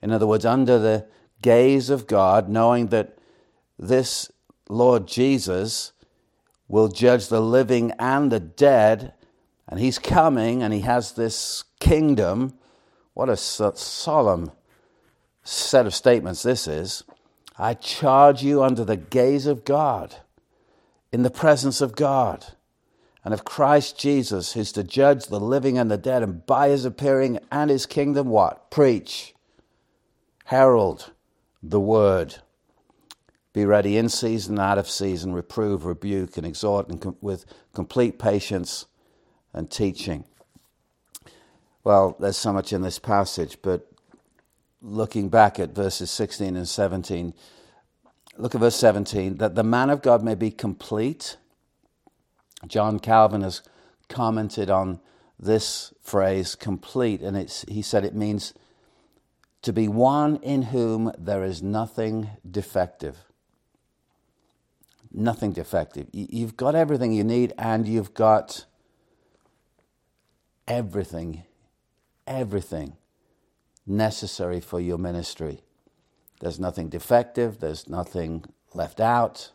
In 0.00 0.12
other 0.12 0.26
words, 0.26 0.44
under 0.44 0.78
the 0.78 1.06
gaze 1.42 1.90
of 1.90 2.06
God, 2.06 2.48
knowing 2.48 2.88
that 2.88 3.18
this 3.78 4.30
Lord 4.68 5.06
Jesus 5.06 5.92
will 6.68 6.88
judge 6.88 7.28
the 7.28 7.40
living 7.40 7.92
and 7.98 8.30
the 8.30 8.40
dead, 8.40 9.14
and 9.68 9.78
he's 9.78 9.98
coming 9.98 10.62
and 10.62 10.72
he 10.72 10.80
has 10.80 11.12
this 11.12 11.64
kingdom. 11.78 12.54
What 13.14 13.28
a 13.28 13.36
solemn 13.36 14.52
set 15.42 15.86
of 15.86 15.94
statements 15.94 16.42
this 16.42 16.66
is. 16.66 17.04
I 17.58 17.74
charge 17.74 18.42
you 18.42 18.62
under 18.62 18.84
the 18.84 18.96
gaze 18.96 19.46
of 19.46 19.64
God, 19.64 20.16
in 21.12 21.22
the 21.22 21.30
presence 21.30 21.80
of 21.80 21.96
God, 21.96 22.46
and 23.24 23.34
of 23.34 23.44
Christ 23.44 23.98
Jesus, 23.98 24.52
who's 24.52 24.70
to 24.72 24.84
judge 24.84 25.26
the 25.26 25.40
living 25.40 25.76
and 25.76 25.90
the 25.90 25.98
dead, 25.98 26.22
and 26.22 26.46
by 26.46 26.68
his 26.68 26.84
appearing 26.84 27.40
and 27.50 27.68
his 27.68 27.84
kingdom, 27.84 28.28
what? 28.28 28.70
Preach, 28.70 29.34
herald 30.44 31.10
the 31.62 31.80
word. 31.80 32.36
Be 33.52 33.64
ready 33.64 33.96
in 33.96 34.08
season, 34.08 34.54
and 34.54 34.62
out 34.62 34.78
of 34.78 34.88
season, 34.88 35.32
reprove, 35.32 35.84
rebuke, 35.84 36.36
and 36.36 36.46
exhort 36.46 36.88
and 36.88 37.00
com- 37.00 37.16
with 37.20 37.44
complete 37.74 38.20
patience 38.20 38.86
and 39.58 39.68
teaching. 39.68 40.24
Well, 41.82 42.16
there's 42.20 42.36
so 42.36 42.52
much 42.52 42.72
in 42.72 42.82
this 42.82 43.00
passage, 43.00 43.58
but 43.60 43.90
looking 44.80 45.28
back 45.28 45.58
at 45.58 45.74
verses 45.74 46.12
16 46.12 46.54
and 46.54 46.68
17, 46.68 47.34
look 48.36 48.54
at 48.54 48.60
verse 48.60 48.76
17 48.76 49.38
that 49.38 49.56
the 49.56 49.64
man 49.64 49.90
of 49.90 50.00
God 50.00 50.22
may 50.22 50.36
be 50.36 50.52
complete. 50.52 51.36
John 52.68 53.00
Calvin 53.00 53.42
has 53.42 53.62
commented 54.08 54.70
on 54.70 55.00
this 55.40 55.92
phrase, 56.02 56.54
complete, 56.54 57.20
and 57.20 57.36
it's, 57.36 57.64
he 57.68 57.82
said 57.82 58.04
it 58.04 58.14
means 58.14 58.54
to 59.62 59.72
be 59.72 59.88
one 59.88 60.36
in 60.36 60.62
whom 60.62 61.10
there 61.18 61.42
is 61.42 61.62
nothing 61.62 62.30
defective. 62.48 63.16
Nothing 65.10 65.52
defective. 65.52 66.06
You've 66.12 66.56
got 66.56 66.76
everything 66.76 67.12
you 67.12 67.24
need, 67.24 67.54
and 67.58 67.88
you've 67.88 68.14
got 68.14 68.66
everything, 70.68 71.42
everything 72.26 72.92
necessary 73.86 74.60
for 74.60 74.80
your 74.80 74.98
ministry. 74.98 75.62
There's 76.40 76.60
nothing 76.60 76.88
defective, 76.88 77.58
there's 77.58 77.88
nothing 77.88 78.44
left 78.74 79.00
out. 79.00 79.50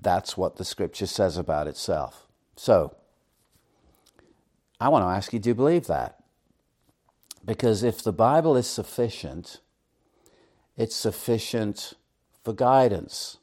That's 0.00 0.36
what 0.36 0.56
the 0.56 0.64
scripture 0.64 1.06
says 1.06 1.36
about 1.36 1.66
itself. 1.66 2.26
So, 2.56 2.96
I 4.80 4.88
want 4.88 5.04
to 5.04 5.08
ask 5.08 5.32
you 5.32 5.38
do 5.38 5.50
you 5.50 5.54
believe 5.54 5.86
that? 5.86 6.16
Because 7.44 7.82
if 7.82 8.02
the 8.02 8.12
Bible 8.12 8.56
is 8.56 8.66
sufficient, 8.66 9.60
it's 10.76 10.96
sufficient 10.96 11.94
for 12.44 12.52
guidance 12.52 13.38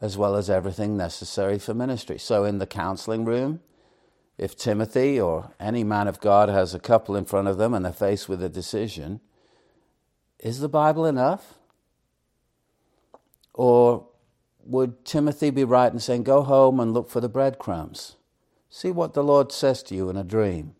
as 0.00 0.18
well 0.18 0.34
as 0.34 0.50
everything 0.50 0.96
necessary 0.96 1.58
for 1.58 1.74
ministry. 1.74 2.18
So, 2.18 2.44
in 2.44 2.58
the 2.58 2.66
counseling 2.66 3.24
room, 3.24 3.60
if 4.38 4.56
Timothy 4.56 5.20
or 5.20 5.52
any 5.60 5.84
man 5.84 6.08
of 6.08 6.20
God 6.20 6.48
has 6.48 6.74
a 6.74 6.80
couple 6.80 7.16
in 7.16 7.24
front 7.24 7.48
of 7.48 7.58
them 7.58 7.74
and 7.74 7.84
they're 7.84 7.92
faced 7.92 8.28
with 8.28 8.42
a 8.42 8.48
decision, 8.48 9.20
is 10.38 10.60
the 10.60 10.68
Bible 10.68 11.06
enough? 11.06 11.54
Or 13.54 14.08
would 14.64 15.04
Timothy 15.04 15.50
be 15.50 15.64
right 15.64 15.92
in 15.92 15.98
saying, 15.98 16.24
Go 16.24 16.42
home 16.42 16.80
and 16.80 16.92
look 16.92 17.10
for 17.10 17.20
the 17.20 17.28
breadcrumbs? 17.28 18.16
See 18.70 18.90
what 18.90 19.14
the 19.14 19.22
Lord 19.22 19.52
says 19.52 19.82
to 19.84 19.94
you 19.94 20.08
in 20.08 20.16
a 20.16 20.24
dream. 20.24 20.74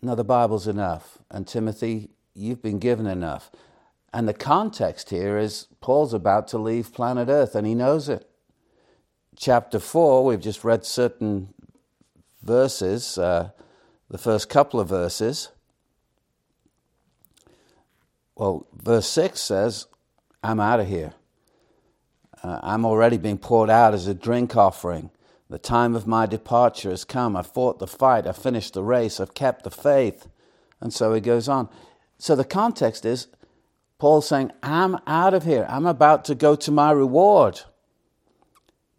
No, 0.00 0.14
the 0.14 0.24
Bible's 0.24 0.66
enough. 0.66 1.18
And 1.30 1.46
Timothy, 1.46 2.10
you've 2.34 2.62
been 2.62 2.78
given 2.78 3.06
enough. 3.06 3.50
And 4.12 4.26
the 4.28 4.34
context 4.34 5.10
here 5.10 5.38
is 5.38 5.68
Paul's 5.80 6.14
about 6.14 6.48
to 6.48 6.58
leave 6.58 6.92
planet 6.92 7.28
Earth, 7.28 7.54
and 7.54 7.66
he 7.66 7.74
knows 7.74 8.08
it 8.08 8.28
chapter 9.36 9.78
4, 9.78 10.24
we've 10.24 10.40
just 10.40 10.64
read 10.64 10.84
certain 10.84 11.52
verses, 12.42 13.18
uh, 13.18 13.50
the 14.08 14.18
first 14.18 14.48
couple 14.48 14.80
of 14.80 14.88
verses. 14.88 15.48
Well, 18.34 18.66
verse 18.74 19.06
6 19.08 19.40
says, 19.40 19.86
I'm 20.42 20.60
out 20.60 20.80
of 20.80 20.88
here. 20.88 21.14
Uh, 22.42 22.58
I'm 22.62 22.84
already 22.84 23.16
being 23.16 23.38
poured 23.38 23.70
out 23.70 23.94
as 23.94 24.06
a 24.06 24.14
drink 24.14 24.56
offering. 24.56 25.10
The 25.48 25.58
time 25.58 25.94
of 25.94 26.06
my 26.06 26.26
departure 26.26 26.90
has 26.90 27.04
come. 27.04 27.36
I've 27.36 27.46
fought 27.46 27.78
the 27.78 27.86
fight. 27.86 28.26
I've 28.26 28.38
finished 28.38 28.74
the 28.74 28.82
race. 28.82 29.20
I've 29.20 29.34
kept 29.34 29.64
the 29.64 29.70
faith. 29.70 30.28
And 30.80 30.92
so 30.92 31.12
he 31.14 31.20
goes 31.20 31.48
on. 31.48 31.68
So 32.18 32.34
the 32.34 32.44
context 32.44 33.04
is 33.04 33.28
Paul 33.98 34.22
saying, 34.22 34.50
I'm 34.62 34.96
out 35.06 35.34
of 35.34 35.44
here. 35.44 35.66
I'm 35.68 35.86
about 35.86 36.24
to 36.24 36.34
go 36.34 36.56
to 36.56 36.70
my 36.70 36.90
reward. 36.90 37.60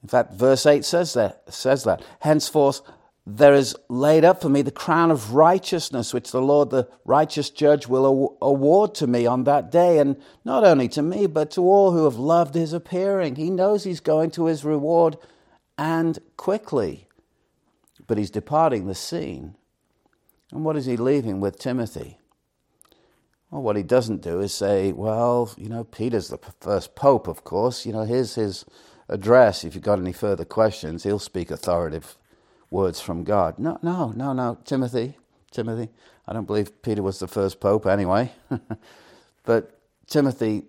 In 0.04 0.10
fact, 0.10 0.34
verse 0.34 0.66
8 0.66 0.84
says 0.84 1.14
that, 1.14 1.42
says 1.52 1.86
that. 1.86 2.04
Henceforth, 2.20 2.82
there 3.26 3.54
is 3.54 3.74
laid 3.90 4.26
up 4.26 4.42
for 4.42 4.50
me 4.50 4.62
the 4.62 4.70
crown 4.70 5.12
of 5.12 5.34
righteousness, 5.34 6.14
which 6.14 6.32
the 6.32 6.42
Lord, 6.42 6.72
the 6.72 6.90
righteous 7.06 7.50
judge, 7.50 7.88
will 7.88 8.38
award 8.42 8.96
to 8.96 9.08
me 9.08 9.26
on 9.26 9.46
that 9.46 9.72
day. 9.72 10.00
And 10.00 10.18
not 10.44 10.66
only 10.66 10.90
to 10.90 11.02
me, 11.02 11.26
but 11.26 11.52
to 11.52 11.62
all 11.62 11.92
who 11.92 12.04
have 12.04 12.18
loved 12.18 12.54
his 12.54 12.74
appearing. 12.74 13.38
He 13.38 13.50
knows 13.50 13.86
he's 13.86 14.02
going 14.02 14.32
to 14.32 14.48
his 14.48 14.66
reward 14.66 15.18
and 15.78 16.20
quickly. 16.36 17.08
But 18.06 18.18
he's 18.18 18.30
departing 18.30 18.88
the 18.88 18.96
scene. 18.96 19.56
And 20.52 20.66
what 20.66 20.76
is 20.76 20.86
he 20.86 20.98
leaving 20.98 21.40
with 21.40 21.58
Timothy? 21.58 22.20
Well, 23.50 23.62
what 23.62 23.78
he 23.78 23.84
doesn't 23.84 24.22
do 24.22 24.42
is 24.42 24.54
say, 24.54 24.92
well, 24.92 25.54
you 25.58 25.70
know, 25.70 25.86
Peter's 25.86 26.28
the 26.28 26.40
first 26.60 26.96
pope, 26.96 27.30
of 27.30 27.46
course. 27.46 27.86
You 27.86 27.94
know, 27.94 28.04
here's 28.04 28.36
his 28.36 28.66
address. 29.10 29.64
If 29.64 29.76
you've 29.76 29.84
got 29.84 30.00
any 30.00 30.14
further 30.14 30.46
questions, 30.46 31.04
he'll 31.04 31.20
speak 31.20 31.52
authoritative 31.52 32.18
words 32.70 33.00
from 33.02 33.24
God. 33.24 33.60
No, 33.60 33.80
no, 33.82 34.12
no, 34.12 34.34
no. 34.34 34.58
Timothy, 34.66 35.18
Timothy. 35.52 35.90
I 36.28 36.34
don't 36.34 36.48
believe 36.48 36.82
Peter 36.82 37.04
was 37.04 37.20
the 37.20 37.28
first 37.28 37.60
pope 37.60 37.86
anyway. 37.86 38.32
but 39.44 39.80
Timothy, 40.08 40.66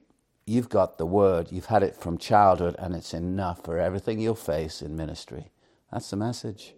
you've 0.47 0.69
got 0.69 0.99
the 0.99 1.07
word. 1.07 1.53
You've 1.53 1.67
had 1.67 1.83
it 1.83 1.97
from 1.97 2.19
childhood, 2.19 2.77
and 2.79 2.95
it's 2.95 3.15
enough 3.15 3.65
for 3.65 3.79
everything 3.79 4.21
you'll 4.21 4.35
face 4.35 4.83
in 4.83 4.97
ministry. 4.97 5.51
That's 5.93 6.11
the 6.11 6.17
message. 6.17 6.75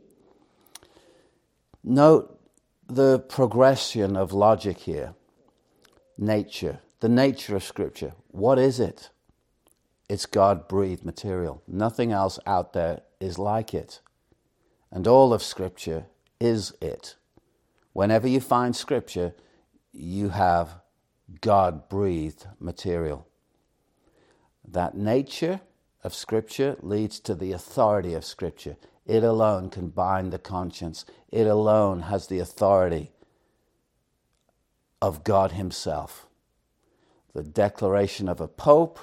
Note 1.82 2.38
the 2.88 3.18
progression 3.20 4.16
of 4.16 4.32
logic 4.32 4.78
here 4.78 5.14
nature, 6.18 6.80
The 7.00 7.08
nature 7.08 7.56
of 7.56 7.64
Scripture. 7.64 8.12
What 8.28 8.58
is 8.58 8.80
it? 8.80 9.10
It's 10.08 10.26
God 10.26 10.68
breathed 10.68 11.04
material. 11.04 11.62
Nothing 11.66 12.12
else 12.12 12.38
out 12.46 12.72
there 12.72 13.00
is 13.20 13.38
like 13.38 13.74
it. 13.74 14.00
And 14.90 15.06
all 15.06 15.32
of 15.32 15.42
Scripture 15.42 16.06
is 16.40 16.72
it. 16.80 17.16
Whenever 17.92 18.28
you 18.28 18.40
find 18.40 18.76
Scripture, 18.76 19.34
you 19.92 20.28
have 20.28 20.80
God 21.40 21.88
breathed 21.88 22.46
material. 22.60 23.26
That 24.66 24.96
nature 24.96 25.60
of 26.04 26.14
Scripture 26.14 26.76
leads 26.80 27.18
to 27.20 27.34
the 27.34 27.52
authority 27.52 28.14
of 28.14 28.24
Scripture. 28.24 28.76
It 29.06 29.24
alone 29.24 29.70
can 29.70 29.88
bind 29.88 30.32
the 30.32 30.38
conscience, 30.38 31.04
it 31.30 31.46
alone 31.46 32.02
has 32.02 32.26
the 32.26 32.38
authority 32.38 33.12
of 35.00 35.24
God 35.24 35.52
Himself. 35.52 36.26
The 37.34 37.42
declaration 37.42 38.28
of 38.28 38.40
a 38.40 38.48
pope, 38.48 38.98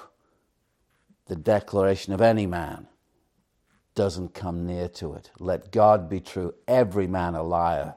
the 1.26 1.36
declaration 1.36 2.12
of 2.12 2.20
any 2.20 2.46
man, 2.46 2.88
doesn't 3.94 4.34
come 4.34 4.66
near 4.66 4.88
to 4.88 5.14
it. 5.14 5.30
Let 5.38 5.70
God 5.70 6.08
be 6.08 6.20
true, 6.20 6.54
every 6.66 7.06
man 7.06 7.34
a 7.34 7.42
liar, 7.42 7.94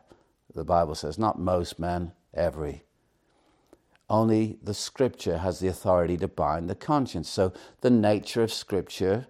the 0.53 0.63
Bible 0.63 0.95
says, 0.95 1.17
not 1.17 1.39
most 1.39 1.79
men, 1.79 2.13
every. 2.33 2.83
Only 4.09 4.57
the 4.63 4.73
Scripture 4.73 5.39
has 5.39 5.59
the 5.59 5.67
authority 5.67 6.17
to 6.17 6.27
bind 6.27 6.69
the 6.69 6.75
conscience. 6.75 7.29
So 7.29 7.51
the 7.81 7.89
nature 7.89 8.43
of 8.43 8.53
Scripture 8.53 9.27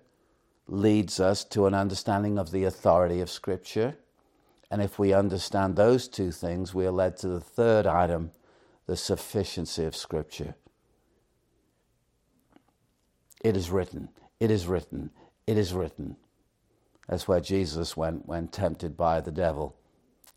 leads 0.68 1.20
us 1.20 1.44
to 1.46 1.66
an 1.66 1.74
understanding 1.74 2.38
of 2.38 2.52
the 2.52 2.66
authority 2.66 3.20
of 3.22 3.30
Scripture. 3.30 3.98
And 4.70 4.82
if 4.82 5.00
we 5.00 5.14
understand 5.14 5.76
those 5.76 6.08
two 6.08 6.32
things, 6.32 6.74
we 6.74 6.86
are 6.86 6.92
led 6.92 7.18
to 7.18 7.28
the 7.28 7.40
third 7.40 7.88
item 7.88 8.32
the 8.86 8.98
sufficiency 8.98 9.86
of 9.86 9.96
Scripture. 9.96 10.56
It 13.42 13.56
is 13.56 13.70
written, 13.70 14.10
it 14.40 14.52
is 14.52 14.68
written, 14.68 15.12
it 15.46 15.58
is 15.58 15.74
written. 15.74 16.18
That's 17.08 17.28
where 17.28 17.40
Jesus 17.40 17.96
went 17.96 18.28
when 18.28 18.48
tempted 18.48 18.98
by 18.98 19.22
the 19.22 19.32
devil, 19.32 19.76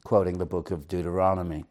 quoting 0.05 0.39
the 0.39 0.47
book 0.47 0.71
of 0.71 0.87
Deuteronomy. 0.87 1.65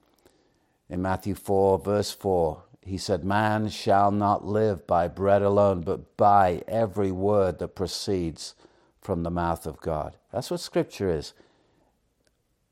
In 0.90 1.02
Matthew 1.02 1.36
4, 1.36 1.80
verse 1.80 2.12
4, 2.12 2.64
he 2.82 2.98
said, 2.98 3.24
Man 3.24 3.70
shall 3.70 4.12
not 4.12 4.46
live 4.46 4.88
by 4.88 5.08
bread 5.08 5.42
alone, 5.42 5.82
but 5.82 6.18
by 6.18 6.64
every 6.68 7.12
word 7.12 7.60
that 7.60 7.76
proceeds 7.76 8.56
from 9.02 9.24
the 9.24 9.30
mouth 9.30 9.66
of 9.66 9.80
God. 9.80 10.18
That's 10.34 10.52
what 10.52 10.60
Scripture 10.60 11.10
is 11.10 11.34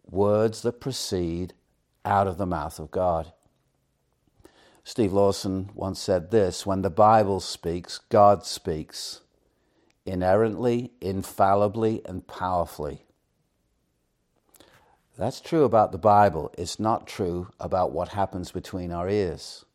words 0.09 0.61
that 0.61 0.79
proceed 0.79 1.53
out 2.05 2.27
of 2.27 2.37
the 2.37 2.45
mouth 2.45 2.79
of 2.79 2.91
God. 2.91 3.33
Steve 4.87 5.11
Lawson 5.11 5.69
once 5.75 5.99
said 5.99 6.31
this 6.31 6.65
when 6.65 6.81
the 6.81 6.89
Bible 6.89 7.41
speaks, 7.41 7.99
God 8.07 8.45
speaks 8.45 9.19
inerrantly, 10.05 10.93
infallibly, 11.01 12.01
and 12.05 12.25
powerfully. 12.25 13.03
That's 15.17 15.41
true 15.41 15.65
about 15.65 15.91
the 15.91 15.97
Bible. 15.97 16.53
It's 16.57 16.79
not 16.79 17.05
true 17.05 17.49
about 17.59 17.91
what 17.91 18.07
happens 18.07 18.53
between 18.53 18.93
our 18.93 19.09
ears, 19.09 19.65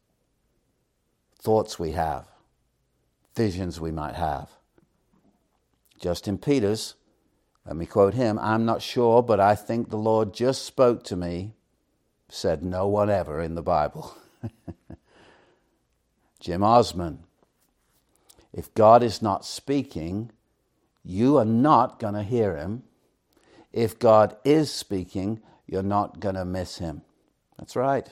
thoughts 1.39 1.79
we 1.79 1.93
have, 1.93 2.25
visions 3.37 3.79
we 3.79 3.91
might 3.91 4.15
have. 4.15 4.49
Justin 6.01 6.39
Peters, 6.39 6.95
let 7.67 7.77
me 7.77 7.85
quote 7.85 8.15
him 8.15 8.39
I'm 8.39 8.65
not 8.65 8.81
sure, 8.81 9.23
but 9.23 9.41
I 9.41 9.57
think 9.57 9.91
the 9.91 9.99
Lord 9.99 10.33
just 10.33 10.65
spoke 10.65 11.05
to 11.05 11.17
me, 11.17 11.53
said 12.31 12.65
no 12.65 12.89
one 12.89 13.11
ever 13.11 13.43
in 13.43 13.57
the 13.57 13.63
Bible. 13.63 14.17
Jim 16.43 16.65
Osman, 16.65 17.21
if 18.53 18.75
God 18.75 19.05
is 19.05 19.23
not 19.23 19.45
speaking, 19.45 20.33
you 21.05 21.39
are 21.39 21.45
not 21.45 22.01
going 22.01 22.15
to 22.15 22.25
hear 22.25 22.57
him 22.57 22.83
if 23.73 23.97
God 23.97 24.37
is 24.45 24.71
speaking, 24.71 25.41
you're 25.69 25.85
not 25.85 26.19
going 26.19 26.35
to 26.35 26.45
miss 26.45 26.79
him. 26.79 27.03
That's 27.57 27.77
right. 27.77 28.09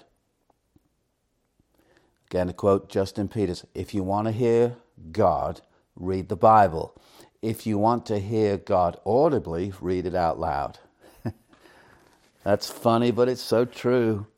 Again, 2.31 2.47
to 2.47 2.53
quote 2.53 2.88
Justin 2.88 3.27
Peters 3.27 3.66
if 3.75 3.93
you 3.93 4.05
want 4.05 4.29
to 4.29 4.33
hear 4.33 4.77
God, 5.11 5.61
read 5.97 6.29
the 6.29 6.37
Bible. 6.37 6.95
If 7.43 7.66
you 7.66 7.79
want 7.79 8.07
to 8.07 8.21
hear 8.21 8.57
God 8.57 8.97
audibly, 9.05 9.73
read 9.81 10.07
it 10.07 10.14
out 10.14 10.38
loud. 10.38 10.79
That's 12.45 12.71
funny, 12.71 13.11
but 13.11 13.29
it's 13.29 13.43
so 13.43 13.64
true. 13.64 14.29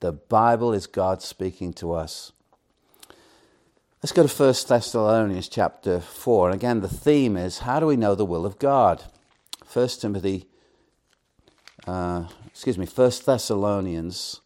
The 0.00 0.12
Bible 0.12 0.72
is 0.72 0.86
God 0.86 1.20
speaking 1.20 1.74
to 1.74 1.92
us. 1.92 2.32
Let's 4.06 4.12
go 4.12 4.24
to 4.24 4.42
1 4.44 4.54
Thessalonians 4.68 5.48
chapter 5.48 5.98
4. 5.98 6.50
And 6.50 6.54
again, 6.54 6.80
the 6.80 6.86
theme 6.86 7.36
is 7.36 7.58
how 7.58 7.80
do 7.80 7.86
we 7.86 7.96
know 7.96 8.14
the 8.14 8.24
will 8.24 8.46
of 8.46 8.56
God? 8.60 9.02
1 9.72 9.88
Timothy 10.00 10.46
uh, 11.88 12.28
excuse 12.46 12.78
me, 12.78 12.86
First 12.86 13.26
Thessalonians. 13.26 14.42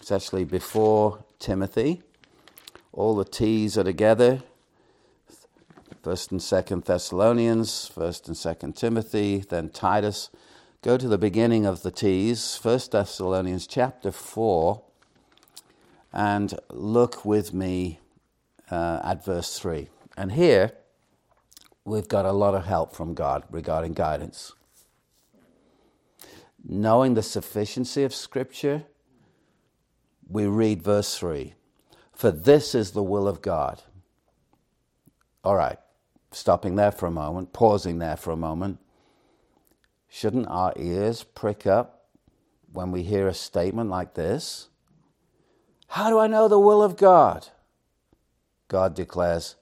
It's 0.00 0.10
actually 0.10 0.42
before 0.42 1.22
Timothy. 1.38 2.02
All 2.92 3.14
the 3.14 3.24
T's 3.24 3.78
are 3.78 3.84
together. 3.84 4.42
First 6.02 6.32
and 6.32 6.42
Second 6.42 6.82
Thessalonians, 6.82 7.86
First 7.86 8.26
and 8.26 8.36
Second 8.36 8.74
Timothy, 8.74 9.44
then 9.48 9.68
Titus. 9.68 10.28
Go 10.82 10.98
to 10.98 11.06
the 11.06 11.18
beginning 11.18 11.66
of 11.66 11.84
the 11.84 11.92
T's, 11.92 12.56
First 12.56 12.90
Thessalonians 12.90 13.68
chapter 13.68 14.10
four, 14.10 14.82
and 16.12 16.58
look 16.72 17.24
with 17.24 17.54
me 17.54 18.00
uh, 18.70 19.00
at 19.02 19.24
verse 19.24 19.58
three. 19.58 19.88
And 20.16 20.32
here 20.32 20.72
we've 21.84 22.08
got 22.08 22.24
a 22.24 22.32
lot 22.32 22.54
of 22.54 22.64
help 22.64 22.94
from 22.94 23.14
God 23.14 23.44
regarding 23.50 23.94
guidance 23.94 24.52
knowing 26.64 27.14
the 27.14 27.22
sufficiency 27.22 28.04
of 28.04 28.14
Scripture, 28.14 28.84
we 30.28 30.46
read 30.46 30.82
verse 30.82 31.16
3 31.16 31.54
For 32.12 32.30
this 32.30 32.74
is 32.74 32.90
the 32.92 33.02
will 33.02 33.26
of 33.26 33.42
God. 33.42 33.82
All 35.42 35.56
right, 35.56 35.78
stopping 36.30 36.76
there 36.76 36.92
for 36.92 37.06
a 37.06 37.10
moment, 37.10 37.52
pausing 37.52 37.98
there 37.98 38.16
for 38.16 38.30
a 38.30 38.36
moment. 38.36 38.78
Shouldn't 40.08 40.48
our 40.48 40.72
ears 40.76 41.22
prick 41.22 41.66
up 41.66 42.06
when 42.72 42.92
we 42.92 43.02
hear 43.02 43.28
a 43.28 43.34
statement 43.34 43.90
like 43.90 44.14
this? 44.14 44.68
How 45.88 46.10
do 46.10 46.18
I 46.18 46.26
know 46.26 46.48
the 46.48 46.58
will 46.58 46.82
of 46.82 46.96
God? 46.96 47.48
God 48.68 48.94
declares, 48.94 49.56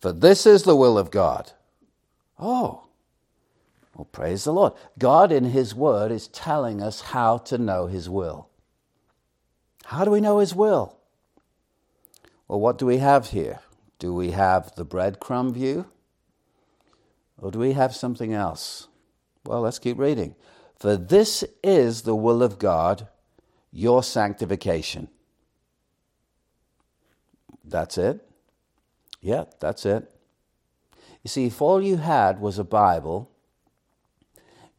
For 0.00 0.12
this 0.12 0.46
is 0.46 0.62
the 0.62 0.76
will 0.76 0.96
of 0.96 1.10
God. 1.10 1.52
Oh, 2.38 2.84
well, 3.94 4.06
praise 4.12 4.44
the 4.44 4.52
Lord. 4.52 4.72
God, 4.98 5.32
in 5.32 5.46
His 5.46 5.74
Word, 5.74 6.10
is 6.10 6.28
telling 6.28 6.82
us 6.82 7.00
how 7.00 7.38
to 7.38 7.58
know 7.58 7.86
His 7.86 8.08
will. 8.08 8.48
How 9.86 10.04
do 10.04 10.10
we 10.10 10.20
know 10.20 10.38
His 10.38 10.54
will? 10.54 10.96
Well, 12.48 12.60
what 12.60 12.78
do 12.78 12.86
we 12.86 12.98
have 12.98 13.30
here? 13.30 13.60
Do 13.98 14.14
we 14.14 14.30
have 14.30 14.74
the 14.74 14.86
breadcrumb 14.86 15.52
view? 15.52 15.86
Or 17.36 17.50
do 17.50 17.58
we 17.58 17.72
have 17.72 17.94
something 17.94 18.32
else? 18.32 18.88
Well, 19.44 19.60
let's 19.60 19.78
keep 19.78 19.98
reading. 19.98 20.34
For 20.78 20.96
this 20.96 21.44
is 21.62 22.02
the 22.02 22.16
will 22.16 22.42
of 22.42 22.58
God, 22.58 23.08
your 23.70 24.02
sanctification. 24.02 25.08
That's 27.64 27.98
it? 27.98 28.26
Yeah, 29.20 29.44
that's 29.60 29.84
it. 29.84 30.10
You 31.22 31.28
see, 31.28 31.46
if 31.46 31.60
all 31.60 31.82
you 31.82 31.98
had 31.98 32.40
was 32.40 32.58
a 32.58 32.64
Bible, 32.64 33.30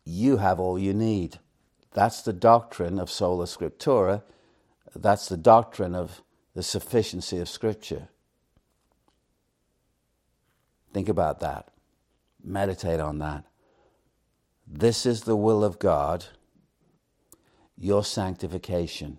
you 0.04 0.38
have 0.38 0.60
all 0.60 0.80
you 0.80 0.94
need. 0.94 1.40
That's 1.94 2.22
the 2.22 2.34
doctrine 2.34 3.00
of 3.00 3.12
sola 3.12 3.46
scriptura. 3.46 4.24
That's 4.96 5.30
the 5.30 5.38
doctrine 5.38 5.96
of 5.96 6.22
the 6.54 6.64
sufficiency 6.64 7.40
of 7.40 7.48
Scripture. 7.48 8.10
Think 10.94 11.08
about 11.08 11.40
that. 11.40 11.70
Meditate 12.44 13.00
on 13.00 13.20
that. 13.20 13.46
This 14.68 15.06
is 15.06 15.22
the 15.22 15.36
will 15.36 15.64
of 15.64 15.80
God, 15.80 16.26
your 17.78 18.04
sanctification. 18.04 19.18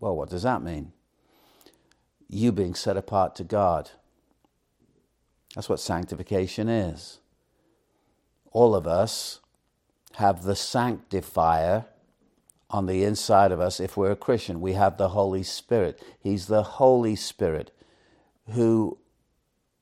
Well, 0.00 0.16
what 0.16 0.30
does 0.30 0.42
that 0.42 0.62
mean? 0.62 0.92
You 2.28 2.52
being 2.52 2.74
set 2.74 2.96
apart 2.96 3.34
to 3.36 3.44
God. 3.44 3.90
That's 5.54 5.68
what 5.68 5.80
sanctification 5.80 6.68
is. 6.68 7.18
All 8.52 8.74
of 8.74 8.86
us 8.86 9.40
have 10.14 10.42
the 10.42 10.56
sanctifier 10.56 11.86
on 12.70 12.86
the 12.86 13.04
inside 13.04 13.50
of 13.50 13.60
us 13.60 13.80
if 13.80 13.96
we're 13.96 14.10
a 14.10 14.16
Christian. 14.16 14.60
We 14.60 14.74
have 14.74 14.98
the 14.98 15.10
Holy 15.10 15.42
Spirit. 15.42 16.02
He's 16.20 16.46
the 16.46 16.62
Holy 16.62 17.16
Spirit 17.16 17.70
who 18.50 18.98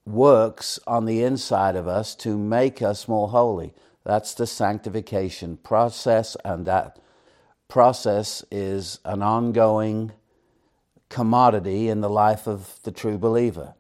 works 0.04 0.78
on 0.86 1.04
the 1.04 1.22
inside 1.22 1.74
of 1.76 1.88
us 1.88 2.14
to 2.14 2.38
make 2.38 2.80
us 2.80 3.08
more 3.08 3.28
holy. 3.28 3.74
That's 4.04 4.34
the 4.34 4.46
sanctification 4.46 5.56
process, 5.56 6.36
and 6.44 6.64
that 6.66 7.00
process 7.66 8.44
is 8.52 9.00
an 9.04 9.22
ongoing, 9.22 10.12
commodity 11.08 11.88
in 11.88 12.00
the 12.00 12.10
life 12.10 12.46
of 12.46 12.78
the 12.82 12.90
true 12.90 13.18
believer. 13.18 13.74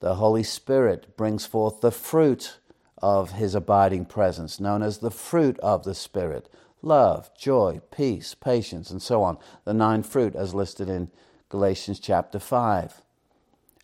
The 0.00 0.16
Holy 0.16 0.42
Spirit 0.42 1.16
brings 1.16 1.46
forth 1.46 1.80
the 1.80 1.90
fruit 1.90 2.58
of 3.02 3.32
his 3.32 3.54
abiding 3.54 4.06
presence, 4.06 4.60
known 4.60 4.82
as 4.82 4.98
the 4.98 5.10
fruit 5.10 5.58
of 5.60 5.84
the 5.84 5.94
Spirit 5.94 6.48
love, 6.82 7.30
joy, 7.36 7.80
peace, 7.90 8.34
patience, 8.34 8.90
and 8.90 9.02
so 9.02 9.22
on. 9.22 9.38
The 9.64 9.74
nine 9.74 10.02
fruit 10.02 10.34
as 10.34 10.54
listed 10.54 10.88
in 10.88 11.10
Galatians 11.48 12.00
chapter 12.00 12.38
5. 12.38 13.02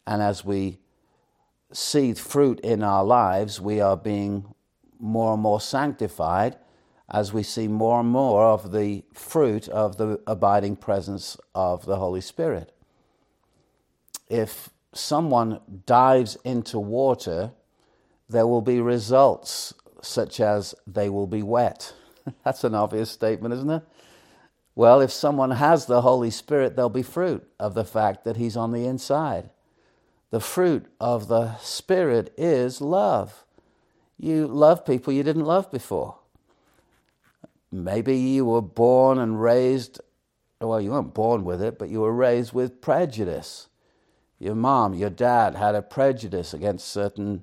And 0.07 0.23
as 0.23 0.45
we 0.45 0.79
see 1.73 2.15
fruit 2.15 2.61
in 2.61 2.83
our 2.83 3.05
lives, 3.05 3.61
we 3.61 3.81
are 3.81 3.97
being 3.97 4.55
more 4.99 5.35
and 5.35 5.43
more 5.43 5.61
sanctified 5.61 6.57
as 7.09 7.33
we 7.33 7.43
see 7.43 7.69
more 7.69 8.01
and 8.01 8.09
more 8.09 8.45
of 8.45 8.73
the 8.73 9.05
fruit 9.13 9.69
of 9.69 9.97
the 9.97 10.21
abiding 10.27 10.77
presence 10.77 11.37
of 11.55 11.87
the 11.87 11.97
Holy 11.97 12.21
Spirit. 12.21 12.73
If 14.29 14.71
someone 14.93 15.61
dives 15.87 16.37
into 16.45 16.79
water, 16.79 17.53
there 18.29 18.47
will 18.47 18.63
be 18.63 18.81
results 18.81 19.73
such 20.03 20.41
as 20.41 20.75
they 20.87 21.09
will 21.09 21.27
be 21.27 21.43
wet. 21.43 21.95
That's 22.45 22.65
an 22.65 22.75
obvious 22.75 23.11
statement, 23.11 23.55
isn't 23.55 23.71
it? 23.71 23.83
Well, 24.75 25.01
if 25.01 25.11
someone 25.11 25.53
has 25.53 25.87
the 25.87 26.03
Holy 26.03 26.31
Spirit, 26.31 26.77
there'll 26.77 26.91
be 26.91 27.03
fruit 27.03 27.49
of 27.59 27.75
the 27.75 27.85
fact 27.85 28.25
that 28.25 28.37
He's 28.37 28.57
on 28.57 28.73
the 28.73 28.85
inside. 28.85 29.51
The 30.31 30.41
fruit 30.41 30.87
of 31.01 31.29
the 31.29 31.57
Spirit 31.59 32.35
is 32.37 32.81
love. 32.81 33.45
You 34.19 34.47
love 34.47 34.85
people 34.85 35.13
you 35.13 35.23
didn't 35.23 35.45
love 35.45 35.71
before. 35.71 36.17
Maybe 37.85 38.17
you 38.17 38.47
were 38.47 38.63
born 38.63 39.19
and 39.19 39.41
raised, 39.41 40.01
well, 40.61 40.81
you 40.81 40.93
weren't 40.93 41.13
born 41.13 41.45
with 41.45 41.61
it, 41.61 41.79
but 41.79 41.91
you 41.91 42.01
were 42.01 42.13
raised 42.13 42.55
with 42.55 42.81
prejudice. 42.81 43.69
Your 44.39 44.55
mom, 44.55 44.95
your 44.95 45.11
dad 45.11 45.55
had 45.55 45.75
a 45.75 45.83
prejudice 45.83 46.55
against 46.55 46.89
certain 46.89 47.43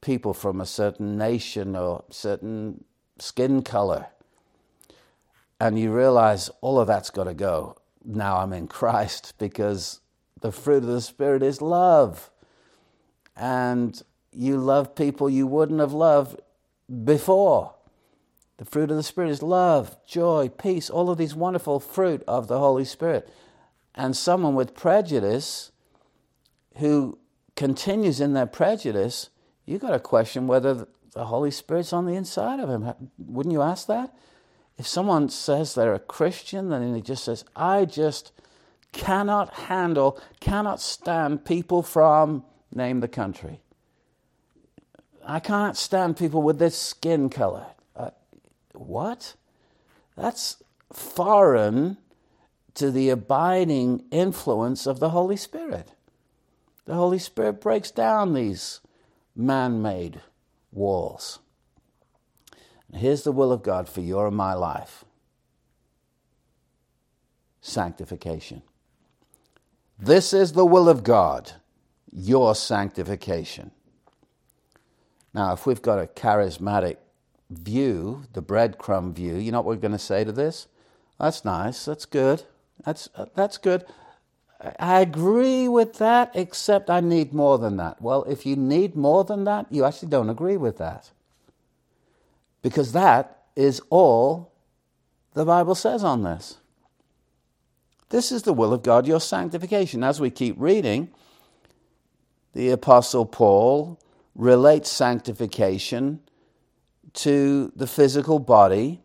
people 0.00 0.32
from 0.32 0.60
a 0.60 0.66
certain 0.66 1.18
nation 1.18 1.76
or 1.76 2.04
certain 2.08 2.84
skin 3.18 3.62
color. 3.62 4.06
And 5.60 5.78
you 5.78 5.92
realize 5.92 6.50
all 6.62 6.80
of 6.80 6.86
that's 6.86 7.10
got 7.10 7.24
to 7.24 7.34
go. 7.34 7.76
Now 8.04 8.38
I'm 8.38 8.54
in 8.54 8.68
Christ 8.68 9.34
because 9.38 10.00
the 10.40 10.50
fruit 10.50 10.82
of 10.82 10.88
the 10.88 11.02
Spirit 11.02 11.42
is 11.42 11.60
love. 11.60 12.30
And 13.36 14.00
you 14.32 14.56
love 14.56 14.94
people 14.94 15.28
you 15.28 15.46
wouldn't 15.46 15.80
have 15.80 15.92
loved 15.92 16.40
before. 17.04 17.74
The 18.64 18.70
fruit 18.70 18.90
of 18.90 18.96
the 18.96 19.02
Spirit 19.02 19.28
is 19.28 19.42
love, 19.42 19.94
joy, 20.06 20.48
peace, 20.48 20.88
all 20.88 21.10
of 21.10 21.18
these 21.18 21.34
wonderful 21.34 21.80
fruit 21.80 22.24
of 22.26 22.48
the 22.48 22.58
Holy 22.58 22.86
Spirit. 22.86 23.28
And 23.94 24.16
someone 24.16 24.54
with 24.54 24.74
prejudice 24.74 25.70
who 26.78 27.18
continues 27.56 28.22
in 28.22 28.32
their 28.32 28.46
prejudice, 28.46 29.28
you've 29.66 29.82
got 29.82 29.90
to 29.90 30.00
question 30.00 30.46
whether 30.46 30.88
the 31.12 31.26
Holy 31.26 31.50
Spirit's 31.50 31.92
on 31.92 32.06
the 32.06 32.14
inside 32.14 32.58
of 32.58 32.70
him. 32.70 33.10
Wouldn't 33.18 33.52
you 33.52 33.60
ask 33.60 33.86
that? 33.88 34.16
If 34.78 34.86
someone 34.86 35.28
says 35.28 35.74
they're 35.74 35.92
a 35.92 35.98
Christian, 35.98 36.70
then 36.70 36.94
he 36.94 37.02
just 37.02 37.24
says, 37.24 37.44
I 37.54 37.84
just 37.84 38.32
cannot 38.92 39.52
handle, 39.52 40.18
cannot 40.40 40.80
stand 40.80 41.44
people 41.44 41.82
from, 41.82 42.44
name 42.72 43.00
the 43.00 43.08
country. 43.08 43.60
I 45.22 45.38
can't 45.38 45.76
stand 45.76 46.16
people 46.16 46.40
with 46.40 46.58
this 46.58 46.78
skin 46.78 47.28
color. 47.28 47.66
What? 48.74 49.34
That's 50.16 50.62
foreign 50.92 51.98
to 52.74 52.90
the 52.90 53.10
abiding 53.10 54.04
influence 54.10 54.86
of 54.86 55.00
the 55.00 55.10
Holy 55.10 55.36
Spirit. 55.36 55.92
The 56.86 56.94
Holy 56.94 57.18
Spirit 57.18 57.60
breaks 57.60 57.90
down 57.90 58.34
these 58.34 58.80
man 59.34 59.80
made 59.80 60.20
walls. 60.72 61.38
Here's 62.92 63.22
the 63.22 63.32
will 63.32 63.50
of 63.50 63.62
God 63.62 63.88
for 63.88 64.00
your 64.00 64.26
and 64.26 64.36
my 64.36 64.54
life 64.54 65.04
sanctification. 67.60 68.62
This 69.98 70.34
is 70.34 70.52
the 70.52 70.66
will 70.66 70.88
of 70.88 71.02
God, 71.02 71.52
your 72.12 72.54
sanctification. 72.54 73.70
Now, 75.32 75.54
if 75.54 75.66
we've 75.66 75.80
got 75.80 75.98
a 75.98 76.06
charismatic 76.06 76.98
view, 77.58 78.24
the 78.32 78.42
breadcrumb 78.42 79.14
view, 79.14 79.36
you 79.36 79.52
know 79.52 79.60
what 79.60 79.66
we're 79.66 79.80
going 79.80 79.92
to 79.92 79.98
say 79.98 80.24
to 80.24 80.32
this? 80.32 80.68
That's 81.18 81.44
nice. 81.44 81.84
That's 81.84 82.06
good. 82.06 82.42
That's, 82.84 83.08
uh, 83.14 83.26
that's 83.34 83.58
good. 83.58 83.84
I 84.78 85.00
agree 85.00 85.68
with 85.68 85.94
that, 85.98 86.30
except 86.34 86.88
I 86.88 87.00
need 87.00 87.32
more 87.32 87.58
than 87.58 87.76
that. 87.76 88.00
Well, 88.00 88.24
if 88.24 88.46
you 88.46 88.56
need 88.56 88.96
more 88.96 89.24
than 89.24 89.44
that, 89.44 89.66
you 89.70 89.84
actually 89.84 90.08
don't 90.08 90.30
agree 90.30 90.56
with 90.56 90.78
that. 90.78 91.10
Because 92.62 92.92
that 92.92 93.42
is 93.56 93.82
all 93.90 94.52
the 95.34 95.44
Bible 95.44 95.74
says 95.74 96.02
on 96.02 96.22
this. 96.22 96.58
This 98.08 98.32
is 98.32 98.42
the 98.42 98.52
will 98.52 98.72
of 98.72 98.82
God, 98.82 99.06
your 99.06 99.20
sanctification. 99.20 100.04
As 100.04 100.20
we 100.20 100.30
keep 100.30 100.54
reading, 100.58 101.10
the 102.52 102.70
Apostle 102.70 103.26
Paul 103.26 104.00
relates 104.34 104.90
sanctification 104.90 106.20
to 107.14 107.72
the 107.74 107.86
physical 107.86 108.38
body 108.38 109.00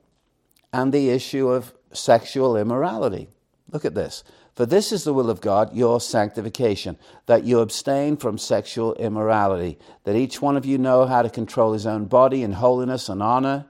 and 0.73 0.91
the 0.91 1.09
issue 1.09 1.49
of 1.49 1.73
sexual 1.91 2.57
immorality. 2.57 3.29
Look 3.71 3.85
at 3.85 3.95
this. 3.95 4.23
For 4.55 4.65
this 4.65 4.91
is 4.91 5.05
the 5.05 5.13
will 5.13 5.29
of 5.29 5.39
God, 5.41 5.73
your 5.73 6.01
sanctification, 6.01 6.97
that 7.27 7.45
you 7.45 7.59
abstain 7.59 8.17
from 8.17 8.37
sexual 8.37 8.93
immorality, 8.95 9.79
that 10.03 10.17
each 10.17 10.41
one 10.41 10.57
of 10.57 10.65
you 10.65 10.77
know 10.77 11.05
how 11.05 11.21
to 11.21 11.29
control 11.29 11.71
his 11.71 11.85
own 11.85 12.05
body 12.05 12.43
in 12.43 12.51
holiness 12.51 13.07
and 13.07 13.23
honor, 13.23 13.67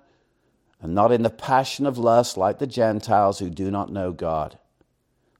and 0.81 0.95
not 0.95 1.11
in 1.11 1.21
the 1.21 1.29
passion 1.29 1.85
of 1.85 1.97
lust 1.97 2.37
like 2.37 2.57
the 2.57 2.65
Gentiles 2.65 3.37
who 3.37 3.49
do 3.49 3.69
not 3.69 3.91
know 3.91 4.11
God. 4.11 4.57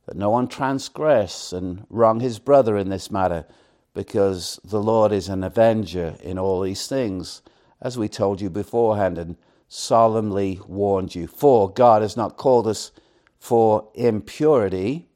That 0.05 0.17
no 0.17 0.29
one 0.29 0.47
transgress 0.47 1.51
and 1.51 1.85
wrong 1.89 2.19
his 2.19 2.38
brother 2.38 2.77
in 2.77 2.89
this 2.89 3.09
matter 3.09 3.45
because 3.93 4.59
the 4.63 4.81
Lord 4.81 5.12
is 5.12 5.29
an 5.29 5.43
avenger 5.43 6.15
in 6.21 6.38
all 6.38 6.62
these 6.62 6.88
things, 6.88 7.41
as 7.82 7.98
we 7.98 8.10
told 8.10 8.42
you 8.42 8.50
beforehand 8.50 9.18
and 9.18 9.38
solemnly 9.68 10.60
warned 10.68 11.15
you. 11.15 11.28
For 11.28 11.70
God 11.70 12.02
has 12.02 12.18
not 12.18 12.38
called 12.38 12.68
us 12.68 12.92
for 13.39 13.89
impurity, 13.96 15.08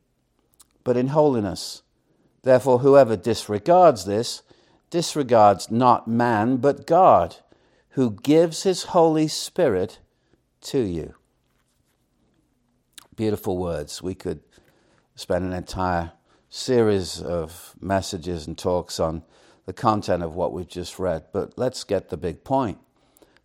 but 0.84 0.95
in 0.95 1.08
holiness. 1.08 1.82
Therefore, 2.43 2.80
whoever 2.80 3.15
disregards 3.15 4.06
this 4.06 4.43
disregards 4.89 5.71
not 5.71 6.08
man, 6.08 6.58
but 6.58 6.86
God, 6.86 7.38
who 7.89 8.12
gives 8.12 8.62
his 8.62 8.84
Holy 8.84 9.28
Spirit 9.28 9.97
to 10.62 10.80
you. 10.80 11.15
Beautiful 13.15 13.58
words. 13.58 14.04
We 14.04 14.13
could 14.13 14.41
spend 15.15 15.45
an 15.45 15.54
entire 15.54 16.12
series 16.47 17.21
of 17.21 17.73
messages 17.82 18.45
and 18.45 18.56
talks 18.56 18.99
on 18.99 19.23
the 19.65 19.73
content 19.73 20.23
of 20.23 20.36
what 20.36 20.52
we've 20.52 20.67
just 20.67 20.99
read, 20.99 21.26
but 21.32 21.58
let's 21.58 21.84
get 21.84 22.10
the 22.10 22.17
big 22.17 22.43
point. 22.43 22.78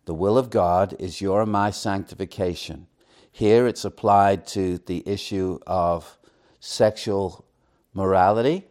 The 0.05 0.13
will 0.13 0.37
of 0.37 0.49
God 0.49 0.95
is 0.99 1.21
your 1.21 1.41
and 1.41 1.51
my 1.51 1.71
sanctification. 1.71 2.87
Here 3.31 3.67
it's 3.67 3.85
applied 3.85 4.47
to 4.47 4.79
the 4.79 5.07
issue 5.07 5.59
of 5.65 6.17
sexual 6.59 7.45
morality, 7.93 8.65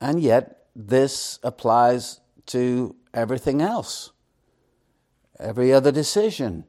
and 0.00 0.20
yet 0.20 0.66
this 0.76 1.38
applies 1.42 2.20
to 2.46 2.94
everything 3.12 3.60
else, 3.60 4.12
every 5.40 5.72
other 5.72 5.90
decision, 5.90 6.64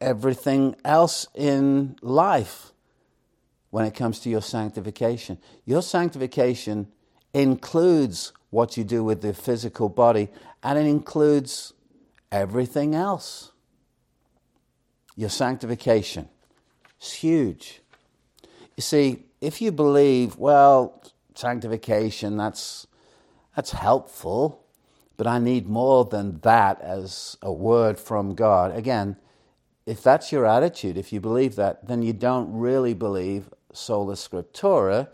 everything 0.00 0.76
else 0.84 1.26
in 1.34 1.96
life 2.00 2.72
when 3.70 3.84
it 3.84 3.94
comes 3.94 4.20
to 4.20 4.30
your 4.30 4.42
sanctification. 4.42 5.38
Your 5.64 5.82
sanctification 5.82 6.88
includes 7.42 8.32
what 8.50 8.76
you 8.76 8.84
do 8.84 9.04
with 9.04 9.20
the 9.20 9.34
physical 9.34 9.88
body, 9.88 10.28
and 10.62 10.78
it 10.78 10.86
includes 10.86 11.74
everything 12.32 12.94
else. 12.94 13.52
Your 15.16 15.28
sanctification 15.28 16.28
is 17.00 17.12
huge. 17.12 17.82
You 18.76 18.82
see, 18.82 19.24
if 19.40 19.60
you 19.60 19.70
believe, 19.70 20.36
well, 20.36 21.02
sanctification, 21.34 22.36
that's, 22.36 22.86
that's 23.54 23.72
helpful, 23.72 24.64
but 25.16 25.26
I 25.26 25.38
need 25.38 25.66
more 25.68 26.04
than 26.04 26.40
that 26.40 26.80
as 26.80 27.36
a 27.42 27.52
word 27.52 27.98
from 27.98 28.34
God. 28.34 28.74
Again, 28.74 29.16
if 29.84 30.02
that's 30.02 30.32
your 30.32 30.46
attitude, 30.46 30.96
if 30.96 31.12
you 31.12 31.20
believe 31.20 31.56
that, 31.56 31.86
then 31.86 32.02
you 32.02 32.12
don't 32.12 32.52
really 32.52 32.94
believe 32.94 33.50
sola 33.72 34.14
scriptura, 34.14 35.08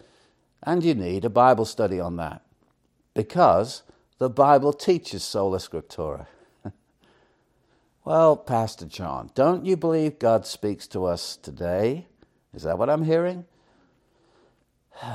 and 0.62 0.84
you 0.84 0.94
need 0.94 1.24
a 1.24 1.30
Bible 1.30 1.64
study 1.64 1.98
on 1.98 2.16
that 2.16 2.42
because 3.14 3.82
the 4.18 4.30
Bible 4.30 4.72
teaches 4.72 5.24
sola 5.24 5.58
scriptura. 5.58 6.26
well, 8.04 8.36
Pastor 8.36 8.86
John, 8.86 9.30
don't 9.34 9.64
you 9.64 9.76
believe 9.76 10.18
God 10.18 10.46
speaks 10.46 10.86
to 10.88 11.04
us 11.04 11.36
today? 11.36 12.06
Is 12.54 12.62
that 12.62 12.78
what 12.78 12.90
I'm 12.90 13.04
hearing? 13.04 13.44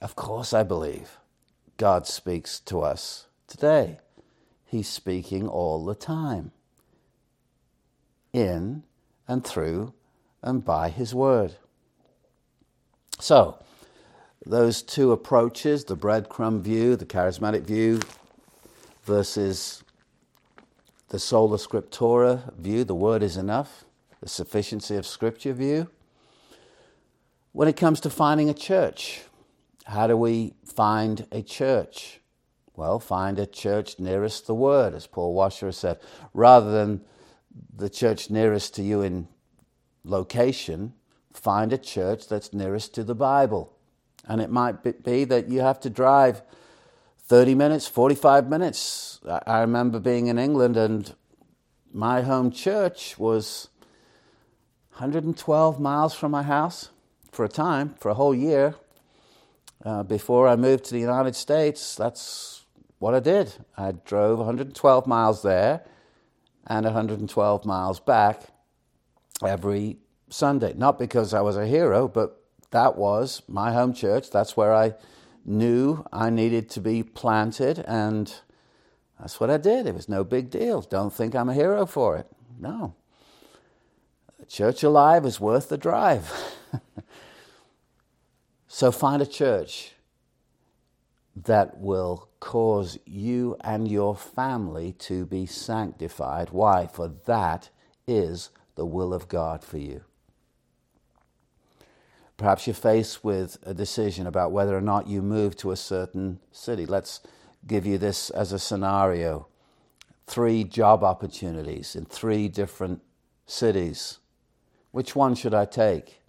Of 0.00 0.16
course, 0.16 0.52
I 0.52 0.64
believe 0.64 1.16
God 1.76 2.08
speaks 2.08 2.58
to 2.60 2.80
us 2.80 3.28
today. 3.46 4.00
He's 4.64 4.88
speaking 4.88 5.46
all 5.46 5.84
the 5.84 5.94
time, 5.94 6.50
in 8.32 8.82
and 9.28 9.44
through 9.44 9.92
and 10.42 10.64
by 10.64 10.88
His 10.88 11.14
Word. 11.14 11.54
So, 13.20 13.58
those 14.44 14.82
two 14.82 15.12
approaches, 15.12 15.84
the 15.84 15.96
breadcrumb 15.96 16.60
view, 16.60 16.96
the 16.96 17.06
charismatic 17.06 17.62
view, 17.62 18.00
versus 19.04 19.82
the 21.08 21.18
sola 21.18 21.58
scriptura 21.58 22.54
view, 22.56 22.84
the 22.84 22.94
Word 22.94 23.22
is 23.22 23.36
enough, 23.36 23.84
the 24.20 24.28
sufficiency 24.28 24.96
of 24.96 25.06
Scripture 25.06 25.52
view. 25.52 25.88
When 27.52 27.68
it 27.68 27.76
comes 27.76 28.00
to 28.00 28.10
finding 28.10 28.48
a 28.48 28.54
church, 28.54 29.22
how 29.84 30.06
do 30.06 30.16
we 30.16 30.54
find 30.64 31.26
a 31.30 31.42
church? 31.42 32.20
Well, 32.74 32.98
find 32.98 33.38
a 33.38 33.46
church 33.46 33.98
nearest 33.98 34.46
the 34.46 34.54
Word, 34.54 34.94
as 34.94 35.06
Paul 35.06 35.34
Washer 35.34 35.70
said, 35.72 36.00
rather 36.32 36.72
than 36.72 37.02
the 37.76 37.90
church 37.90 38.30
nearest 38.30 38.74
to 38.76 38.82
you 38.82 39.02
in 39.02 39.28
location, 40.04 40.94
find 41.32 41.72
a 41.72 41.78
church 41.78 42.26
that's 42.28 42.52
nearest 42.52 42.94
to 42.94 43.04
the 43.04 43.14
Bible. 43.14 43.76
And 44.24 44.40
it 44.40 44.50
might 44.50 45.02
be 45.02 45.24
that 45.24 45.48
you 45.48 45.60
have 45.60 45.80
to 45.80 45.90
drive 45.90 46.42
30 47.26 47.54
minutes, 47.54 47.88
45 47.88 48.48
minutes. 48.48 49.20
I 49.46 49.60
remember 49.60 49.98
being 49.98 50.26
in 50.26 50.38
England 50.38 50.76
and 50.76 51.14
my 51.92 52.22
home 52.22 52.50
church 52.50 53.18
was 53.18 53.68
112 54.92 55.80
miles 55.80 56.14
from 56.14 56.30
my 56.30 56.42
house 56.42 56.90
for 57.30 57.44
a 57.44 57.48
time, 57.48 57.94
for 57.98 58.10
a 58.10 58.14
whole 58.14 58.34
year. 58.34 58.74
Uh, 59.84 60.02
before 60.02 60.46
I 60.46 60.56
moved 60.56 60.84
to 60.84 60.94
the 60.94 61.00
United 61.00 61.34
States, 61.34 61.96
that's 61.96 62.64
what 62.98 63.14
I 63.14 63.20
did. 63.20 63.52
I 63.76 63.92
drove 63.92 64.38
112 64.38 65.06
miles 65.06 65.42
there 65.42 65.84
and 66.66 66.84
112 66.84 67.64
miles 67.64 67.98
back 67.98 68.42
every 69.44 69.98
Sunday. 70.28 70.74
Not 70.76 70.98
because 70.98 71.34
I 71.34 71.40
was 71.40 71.56
a 71.56 71.66
hero, 71.66 72.06
but 72.06 72.41
that 72.72 72.96
was 72.96 73.42
my 73.46 73.72
home 73.72 73.94
church. 73.94 74.30
That's 74.30 74.56
where 74.56 74.74
I 74.74 74.94
knew 75.44 76.04
I 76.12 76.30
needed 76.30 76.68
to 76.70 76.80
be 76.80 77.02
planted, 77.02 77.78
and 77.86 78.34
that's 79.20 79.38
what 79.38 79.50
I 79.50 79.58
did. 79.58 79.86
It 79.86 79.94
was 79.94 80.08
no 80.08 80.24
big 80.24 80.50
deal. 80.50 80.80
Don't 80.82 81.12
think 81.12 81.34
I'm 81.34 81.48
a 81.48 81.54
hero 81.54 81.86
for 81.86 82.16
it. 82.16 82.26
No. 82.58 82.94
church 84.48 84.82
alive 84.82 85.24
is 85.24 85.40
worth 85.40 85.68
the 85.68 85.78
drive. 85.78 86.32
so 88.68 88.90
find 88.90 89.22
a 89.22 89.26
church 89.26 89.92
that 91.34 91.78
will 91.78 92.28
cause 92.40 92.98
you 93.06 93.56
and 93.60 93.90
your 93.90 94.16
family 94.16 94.92
to 94.92 95.24
be 95.26 95.46
sanctified. 95.46 96.50
Why? 96.50 96.86
For 96.86 97.08
that 97.26 97.70
is 98.06 98.50
the 98.74 98.86
will 98.86 99.14
of 99.14 99.28
God 99.28 99.62
for 99.62 99.78
you. 99.78 100.04
Perhaps 102.42 102.66
you're 102.66 102.74
faced 102.74 103.22
with 103.22 103.56
a 103.62 103.72
decision 103.72 104.26
about 104.26 104.50
whether 104.50 104.76
or 104.76 104.80
not 104.80 105.06
you 105.06 105.22
move 105.22 105.54
to 105.54 105.70
a 105.70 105.76
certain 105.76 106.40
city. 106.50 106.84
Let's 106.84 107.20
give 107.68 107.86
you 107.86 107.98
this 107.98 108.30
as 108.30 108.50
a 108.50 108.58
scenario 108.58 109.46
three 110.26 110.64
job 110.64 111.04
opportunities 111.04 111.94
in 111.94 112.04
three 112.04 112.48
different 112.48 113.00
cities. 113.46 114.18
Which 114.90 115.14
one 115.14 115.36
should 115.36 115.54
I 115.54 115.66
take? 115.66 116.20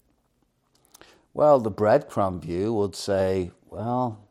Well, 1.34 1.60
the 1.60 1.72
breadcrumb 1.72 2.44
view 2.44 2.76
would 2.76 2.96
say, 2.96 3.50
well, 3.72 4.24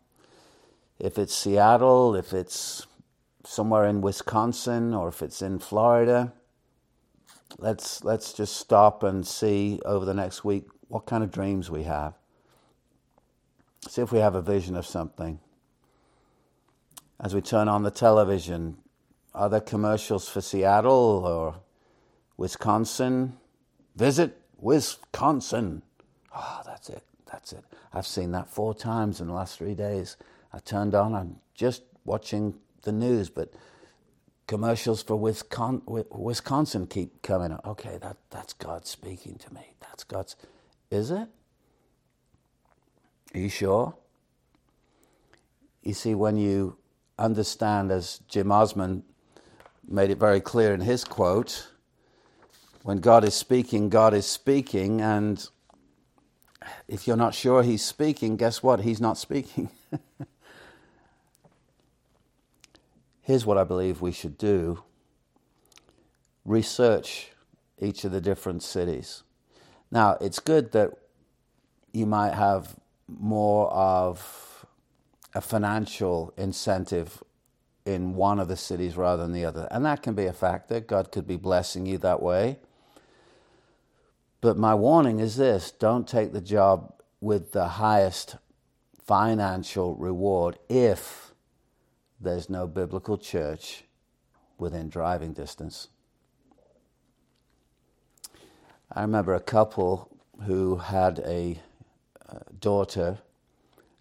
if 1.00 1.18
it's 1.18 1.34
Seattle, 1.34 2.14
if 2.14 2.32
it's 2.32 2.86
somewhere 3.44 3.86
in 3.86 4.02
Wisconsin, 4.02 4.94
or 4.94 5.08
if 5.08 5.20
it's 5.20 5.42
in 5.42 5.58
Florida, 5.58 6.32
let's 7.58 8.04
let's 8.04 8.32
just 8.32 8.56
stop 8.56 9.02
and 9.02 9.26
see 9.26 9.80
over 9.84 10.04
the 10.04 10.14
next 10.14 10.44
week 10.44 10.68
what 10.92 11.06
kind 11.06 11.24
of 11.24 11.30
dreams 11.30 11.70
we 11.70 11.84
have. 11.84 12.12
See 13.88 14.02
if 14.02 14.12
we 14.12 14.18
have 14.18 14.34
a 14.34 14.42
vision 14.42 14.76
of 14.76 14.84
something. 14.84 15.40
As 17.18 17.34
we 17.34 17.40
turn 17.40 17.66
on 17.66 17.82
the 17.82 17.90
television, 17.90 18.76
are 19.34 19.48
there 19.48 19.62
commercials 19.62 20.28
for 20.28 20.42
Seattle 20.42 21.24
or 21.24 21.54
Wisconsin? 22.36 23.38
Visit 23.96 24.38
Wisconsin. 24.58 25.80
Oh, 26.36 26.60
that's 26.66 26.90
it. 26.90 27.02
That's 27.30 27.54
it. 27.54 27.64
I've 27.94 28.06
seen 28.06 28.32
that 28.32 28.50
four 28.50 28.74
times 28.74 29.18
in 29.22 29.28
the 29.28 29.32
last 29.32 29.56
three 29.56 29.74
days. 29.74 30.18
I 30.52 30.58
turned 30.58 30.94
on, 30.94 31.14
I'm 31.14 31.36
just 31.54 31.84
watching 32.04 32.54
the 32.82 32.92
news, 32.92 33.30
but 33.30 33.54
commercials 34.46 35.02
for 35.02 35.16
Wisconsin 35.16 36.86
keep 36.86 37.22
coming 37.22 37.52
up. 37.52 37.66
Okay, 37.66 37.96
that, 38.02 38.18
that's 38.28 38.52
God 38.52 38.86
speaking 38.86 39.36
to 39.36 39.54
me. 39.54 39.72
That's 39.80 40.04
God's. 40.04 40.36
Is 40.92 41.10
it? 41.10 41.26
Are 43.34 43.38
you 43.38 43.48
sure? 43.48 43.94
You 45.82 45.94
see, 45.94 46.14
when 46.14 46.36
you 46.36 46.76
understand, 47.18 47.90
as 47.90 48.20
Jim 48.28 48.52
Osman 48.52 49.02
made 49.88 50.10
it 50.10 50.18
very 50.18 50.42
clear 50.42 50.74
in 50.74 50.82
his 50.82 51.02
quote, 51.02 51.70
when 52.82 52.98
God 52.98 53.24
is 53.24 53.32
speaking, 53.34 53.88
God 53.88 54.12
is 54.12 54.26
speaking, 54.26 55.00
and 55.00 55.48
if 56.86 57.06
you're 57.06 57.16
not 57.16 57.32
sure 57.34 57.62
He's 57.62 57.82
speaking, 57.82 58.36
guess 58.36 58.62
what? 58.62 58.80
He's 58.80 59.00
not 59.00 59.16
speaking. 59.16 59.70
Here's 63.22 63.46
what 63.46 63.56
I 63.56 63.64
believe 63.64 64.02
we 64.02 64.12
should 64.12 64.36
do 64.36 64.82
research 66.44 67.30
each 67.78 68.04
of 68.04 68.12
the 68.12 68.20
different 68.20 68.62
cities. 68.62 69.22
Now, 69.92 70.16
it's 70.22 70.38
good 70.38 70.72
that 70.72 70.90
you 71.92 72.06
might 72.06 72.32
have 72.32 72.74
more 73.06 73.70
of 73.70 74.64
a 75.34 75.42
financial 75.42 76.32
incentive 76.38 77.22
in 77.84 78.14
one 78.14 78.38
of 78.38 78.48
the 78.48 78.56
cities 78.56 78.96
rather 78.96 79.22
than 79.22 79.32
the 79.32 79.44
other. 79.44 79.68
And 79.70 79.84
that 79.84 80.02
can 80.02 80.14
be 80.14 80.24
a 80.24 80.32
factor. 80.32 80.80
God 80.80 81.12
could 81.12 81.26
be 81.26 81.36
blessing 81.36 81.84
you 81.84 81.98
that 81.98 82.22
way. 82.22 82.58
But 84.40 84.56
my 84.56 84.74
warning 84.74 85.20
is 85.20 85.36
this 85.36 85.70
don't 85.70 86.08
take 86.08 86.32
the 86.32 86.40
job 86.40 86.94
with 87.20 87.52
the 87.52 87.68
highest 87.68 88.36
financial 89.04 89.94
reward 89.96 90.58
if 90.70 91.34
there's 92.18 92.48
no 92.48 92.66
biblical 92.66 93.18
church 93.18 93.84
within 94.58 94.88
driving 94.88 95.34
distance. 95.34 95.88
I 98.94 99.02
remember 99.02 99.34
a 99.34 99.40
couple 99.40 100.14
who 100.44 100.76
had 100.76 101.18
a 101.20 101.58
uh, 102.28 102.38
daughter, 102.60 103.18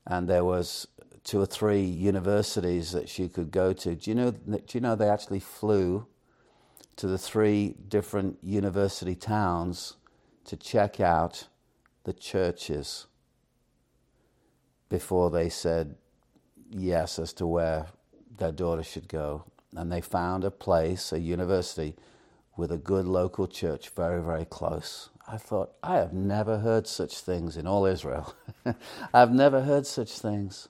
and 0.05 0.27
there 0.27 0.43
was 0.43 0.87
two 1.23 1.39
or 1.39 1.45
three 1.45 1.83
universities 1.83 2.91
that 2.91 3.07
she 3.07 3.29
could 3.29 3.51
go 3.51 3.71
to. 3.71 3.95
Do 3.95 4.11
you 4.11 4.15
know? 4.15 4.31
Do 4.31 4.61
you 4.73 4.81
know 4.81 4.95
they 4.95 5.09
actually 5.09 5.39
flew 5.39 6.07
to 6.97 7.07
the 7.07 7.17
three 7.17 7.75
different 7.87 8.37
university 8.43 9.15
towns 9.15 9.95
to 10.45 10.57
check 10.57 10.99
out 10.99 11.47
the 12.03 12.13
churches 12.13 13.07
before 14.89 15.29
they 15.29 15.47
said 15.47 15.95
yes 16.69 17.17
as 17.17 17.31
to 17.33 17.47
where 17.47 17.87
their 18.37 18.51
daughter 18.51 18.83
should 18.83 19.07
go. 19.07 19.45
And 19.73 19.89
they 19.89 20.01
found 20.01 20.43
a 20.43 20.51
place, 20.51 21.13
a 21.13 21.19
university, 21.19 21.95
with 22.55 22.71
a 22.71 22.77
good 22.77 23.05
local 23.05 23.47
church 23.47 23.89
very, 23.89 24.21
very 24.21 24.45
close. 24.45 25.09
I 25.27 25.37
thought, 25.37 25.73
I 25.81 25.95
have 25.95 26.13
never 26.13 26.59
heard 26.59 26.87
such 26.87 27.19
things 27.19 27.55
in 27.55 27.65
all 27.65 27.85
Israel. 27.85 28.35
I've 29.13 29.31
never 29.31 29.61
heard 29.61 29.85
such 29.87 30.19
things. 30.19 30.67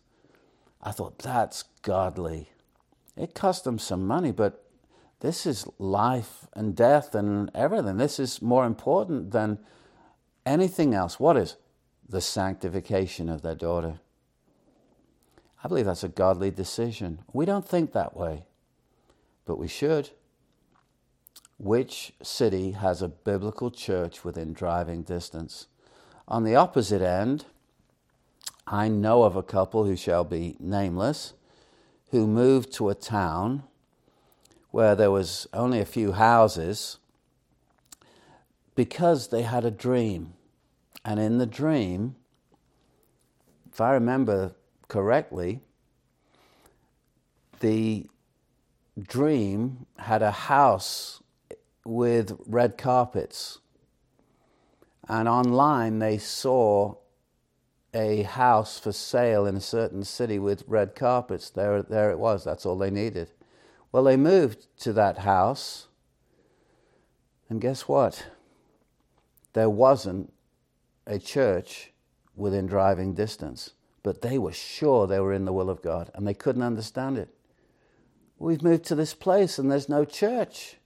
I 0.82 0.92
thought, 0.92 1.20
that's 1.20 1.64
godly. 1.82 2.50
It 3.18 3.34
cost 3.34 3.64
them 3.64 3.80
some 3.80 4.06
money, 4.06 4.32
but 4.32 4.64
this 5.22 5.46
is 5.46 5.68
life 5.78 6.48
and 6.54 6.76
death 6.76 7.16
and 7.16 7.50
everything. 7.54 7.98
This 7.98 8.20
is 8.20 8.42
more 8.42 8.66
important 8.66 9.32
than 9.32 9.60
anything 10.46 10.94
else. 10.94 11.20
What 11.20 11.38
is? 11.38 11.56
The 12.08 12.22
sanctification 12.22 13.30
of 13.30 13.42
their 13.42 13.56
daughter. 13.56 14.00
I 15.64 15.68
believe 15.68 15.86
that's 15.86 16.04
a 16.04 16.10
godly 16.10 16.52
decision. 16.52 17.20
We 17.34 17.46
don't 17.46 17.68
think 17.68 17.94
that 17.94 18.18
way, 18.18 18.46
but 19.46 19.60
we 19.60 19.68
should. 19.68 20.10
Which 21.64 22.14
city 22.24 22.72
has 22.72 23.04
a 23.04 23.08
biblical 23.08 23.70
church 23.70 24.24
within 24.26 24.52
driving 24.52 25.04
distance? 25.04 25.68
On 26.28 26.44
the 26.44 26.56
opposite 26.56 27.04
end, 27.04 27.46
I 28.66 28.88
know 28.88 29.22
of 29.22 29.36
a 29.36 29.44
couple 29.44 29.86
who 29.86 29.96
shall 29.96 30.24
be 30.24 30.56
nameless 30.60 31.34
who 32.10 32.26
moved 32.26 32.74
to 32.74 32.90
a 32.90 32.96
town 32.96 33.62
where 34.72 34.96
there 34.96 35.12
was 35.12 35.46
only 35.54 35.80
a 35.80 35.86
few 35.86 36.14
houses 36.14 36.98
because 38.74 39.28
they 39.28 39.44
had 39.44 39.64
a 39.64 39.70
dream. 39.70 40.34
And 41.06 41.20
in 41.20 41.38
the 41.38 41.46
dream, 41.46 42.16
if 43.72 43.80
I 43.80 43.92
remember 43.92 44.56
correctly, 44.88 45.62
the 47.60 48.08
dream 49.00 49.86
had 50.00 50.24
a 50.24 50.32
house 50.32 51.21
with 51.86 52.38
red 52.46 52.78
carpets. 52.78 53.60
And 55.08 55.28
online 55.28 56.00
they 56.00 56.18
saw 56.18 56.96
a 57.94 58.24
house 58.24 58.80
for 58.80 58.92
sale 58.92 59.46
in 59.46 59.56
a 59.56 59.62
certain 59.62 60.04
city 60.04 60.40
with 60.40 60.64
red 60.68 60.96
carpets. 60.96 61.50
There, 61.50 61.82
there 61.82 62.12
it 62.12 62.20
was. 62.20 62.44
That's 62.44 62.66
all 62.66 62.78
they 62.78 62.92
needed. 62.92 63.32
Well, 63.92 64.04
they 64.04 64.16
moved 64.16 64.68
to 64.80 64.94
that 64.94 65.20
house, 65.20 65.88
and 67.50 67.60
guess 67.60 67.88
what? 67.88 68.28
There 69.54 69.70
wasn't 69.70 70.32
a 71.06 71.20
church 71.20 71.92
within 72.36 72.68
driving 72.68 73.14
distance, 73.14 73.72
but 74.02 74.22
they 74.22 74.38
were 74.38 74.54
sure 74.54 75.06
they 75.06 75.20
were 75.20 75.34
in 75.34 75.44
the 75.44 75.52
will 75.52 75.70
of 75.70 75.82
God, 75.82 76.10
and 76.14 76.26
they 76.26 76.34
couldn't 76.34 76.62
understand 76.62 77.18
it. 77.18 77.28
We've 78.40 78.64
moved 78.64 78.86
to 78.86 78.96
this 78.96 79.14
place, 79.14 79.60
and 79.60 79.70
there's 79.70 79.90
no 79.90 80.06
church. 80.06 80.78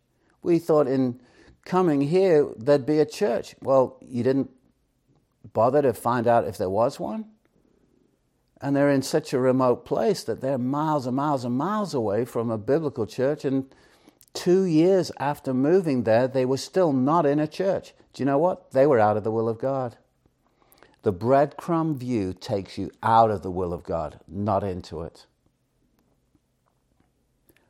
We 0.45 0.59
thought 0.59 0.87
in 0.87 1.19
coming 1.65 2.01
here 2.01 2.47
there'd 2.55 2.85
be 2.85 2.99
a 2.99 3.05
church. 3.05 3.55
Well, 3.61 3.97
you 3.99 4.21
didn't 4.21 4.51
bother 5.53 5.81
to 5.81 5.91
find 5.91 6.27
out 6.27 6.47
if 6.47 6.57
there 6.59 6.69
was 6.69 6.99
one? 6.99 7.25
And 8.61 8.75
they're 8.75 8.91
in 8.91 9.01
such 9.01 9.33
a 9.33 9.39
remote 9.39 9.85
place 9.85 10.23
that 10.23 10.41
they're 10.41 10.59
miles 10.59 11.07
and 11.07 11.15
miles 11.15 11.45
and 11.45 11.57
miles 11.57 11.95
away 11.95 12.25
from 12.25 12.51
a 12.51 12.59
biblical 12.59 13.07
church. 13.07 13.43
And 13.43 13.65
two 14.33 14.65
years 14.65 15.11
after 15.19 15.51
moving 15.51 16.03
there, 16.03 16.27
they 16.27 16.45
were 16.45 16.57
still 16.57 16.93
not 16.93 17.25
in 17.25 17.39
a 17.39 17.47
church. 17.47 17.95
Do 18.13 18.21
you 18.21 18.25
know 18.25 18.37
what? 18.37 18.71
They 18.71 18.85
were 18.85 18.99
out 18.99 19.17
of 19.17 19.23
the 19.23 19.31
will 19.31 19.49
of 19.49 19.57
God. 19.57 19.97
The 21.01 21.13
breadcrumb 21.13 21.97
view 21.97 22.33
takes 22.33 22.77
you 22.77 22.91
out 23.01 23.31
of 23.31 23.41
the 23.41 23.51
will 23.51 23.73
of 23.73 23.83
God, 23.83 24.19
not 24.27 24.63
into 24.63 25.01
it. 25.01 25.25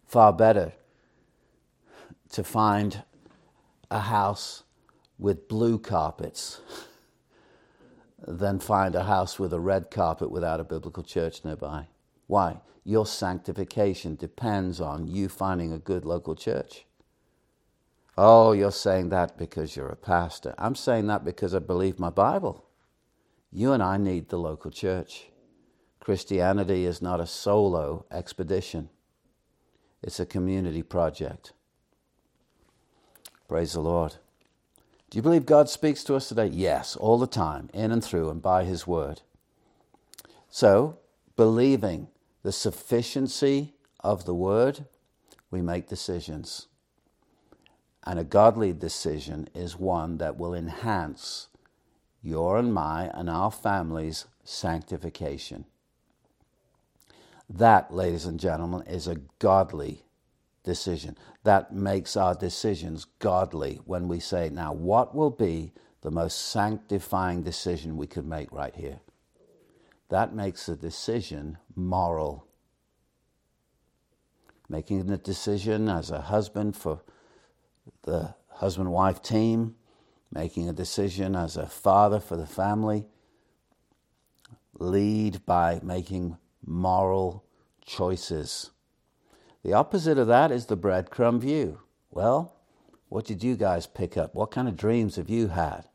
Far 0.06 0.34
better 0.34 0.74
to 2.30 2.44
find 2.44 3.04
a 3.92 4.00
house 4.00 4.64
with 5.18 5.48
blue 5.48 5.78
carpets 5.80 6.62
than 8.28 8.60
find 8.60 8.96
a 8.96 9.04
house 9.04 9.40
with 9.40 9.54
a 9.54 9.60
red 9.60 9.92
carpet 9.92 10.32
without 10.32 10.60
a 10.60 10.64
biblical 10.64 11.04
church 11.04 11.46
nearby. 11.46 11.88
Why? 12.28 12.58
Your 12.84 13.06
sanctification 13.06 14.16
depends 14.16 14.80
on 14.80 15.08
you 15.08 15.30
finding 15.30 15.74
a 15.74 15.80
good 15.80 16.06
local 16.06 16.36
church. 16.36 16.86
Oh, 18.18 18.54
you're 18.54 18.72
saying 18.72 19.10
that 19.10 19.38
because 19.38 19.76
you're 19.76 19.90
a 19.90 19.96
pastor. 19.96 20.56
I'm 20.58 20.76
saying 20.76 21.08
that 21.08 21.26
because 21.26 21.54
I 21.54 21.60
believe 21.60 22.00
my 22.00 22.10
Bible. 22.10 22.66
You 23.52 23.74
and 23.74 23.84
I 23.84 23.98
need 23.98 24.30
the 24.30 24.38
local 24.38 24.72
church. 24.72 25.28
Christianity 26.00 26.86
is 26.86 27.02
not 27.02 27.20
a 27.20 27.26
solo 27.26 28.06
expedition, 28.12 28.90
it's 30.04 30.20
a 30.20 30.26
community 30.26 30.84
project. 30.84 31.54
Praise 33.48 33.74
the 33.74 33.80
Lord. 33.82 34.16
Do 35.10 35.18
you 35.18 35.22
believe 35.22 35.46
God 35.46 35.70
speaks 35.70 36.04
to 36.06 36.16
us 36.16 36.28
today? 36.30 36.48
Yes, 36.48 36.96
all 36.96 37.20
the 37.20 37.28
time, 37.28 37.70
in 37.74 37.92
and 37.92 38.04
through, 38.04 38.30
and 38.30 38.42
by 38.42 38.64
His 38.64 38.88
Word. 38.88 39.22
So, 40.50 40.98
believing 41.36 42.08
the 42.44 42.52
sufficiency 42.52 43.74
of 44.00 44.26
the 44.26 44.34
Word, 44.34 44.86
we 45.52 45.62
make 45.62 45.88
decisions. 45.88 46.68
And 48.04 48.20
a 48.20 48.24
godly 48.24 48.74
decision 48.74 49.48
is 49.54 49.78
one 49.78 50.18
that 50.18 50.38
will 50.38 50.54
enhance 50.54 51.48
your 52.24 52.58
and 52.58 52.74
my 52.74 53.12
and 53.14 53.30
our 53.30 53.52
family's 53.52 54.26
sanctification. 54.44 55.66
That, 57.48 57.94
ladies 57.94 58.26
and 58.26 58.40
gentlemen, 58.40 58.82
is 58.88 59.08
a 59.08 59.22
godly 59.38 60.05
decision. 60.66 61.18
That 61.44 61.74
makes 61.74 62.18
our 62.18 62.36
decisions 62.36 63.06
godly 63.20 63.80
when 63.86 64.10
we 64.10 64.20
say, 64.20 64.50
now, 64.50 64.74
what 64.74 65.16
will 65.16 65.30
be 65.30 65.72
the 66.02 66.12
most 66.12 66.50
sanctifying 66.50 67.44
decision 67.44 67.96
we 67.96 68.08
could 68.08 68.28
make 68.28 68.52
right 68.52 68.76
here? 68.76 69.00
That 70.10 70.36
makes 70.36 70.66
the 70.66 70.76
decision 70.76 71.58
moral. 71.76 72.48
Making 74.68 75.06
the 75.06 75.18
decision 75.18 75.88
as 75.88 76.12
a 76.12 76.22
husband 76.22 76.76
for 76.76 77.02
the 78.04 78.36
husband 78.50 78.92
wife 78.92 79.22
team, 79.22 79.76
making 80.32 80.68
a 80.68 80.74
decision 80.74 81.36
as 81.36 81.56
a 81.58 81.68
father 81.68 82.20
for 82.20 82.36
the 82.36 82.48
family, 82.48 83.06
lead 84.80 85.46
by 85.46 85.80
making 85.84 86.38
moral 86.66 87.46
choices. 87.86 88.72
The 89.66 89.74
opposite 89.74 90.20
of 90.20 90.28
that 90.28 90.52
is 90.52 90.68
the 90.68 90.78
breadcrumb 90.78 91.40
view. 91.40 91.80
Well, 92.12 92.54
what 93.10 93.26
did 93.26 93.44
you 93.44 93.56
guys 93.56 93.88
pick 93.88 94.16
up? 94.16 94.36
What 94.36 94.52
kind 94.52 94.68
of 94.68 94.78
dreams 94.78 95.16
have 95.16 95.28
you 95.28 95.48
had? 95.48 95.86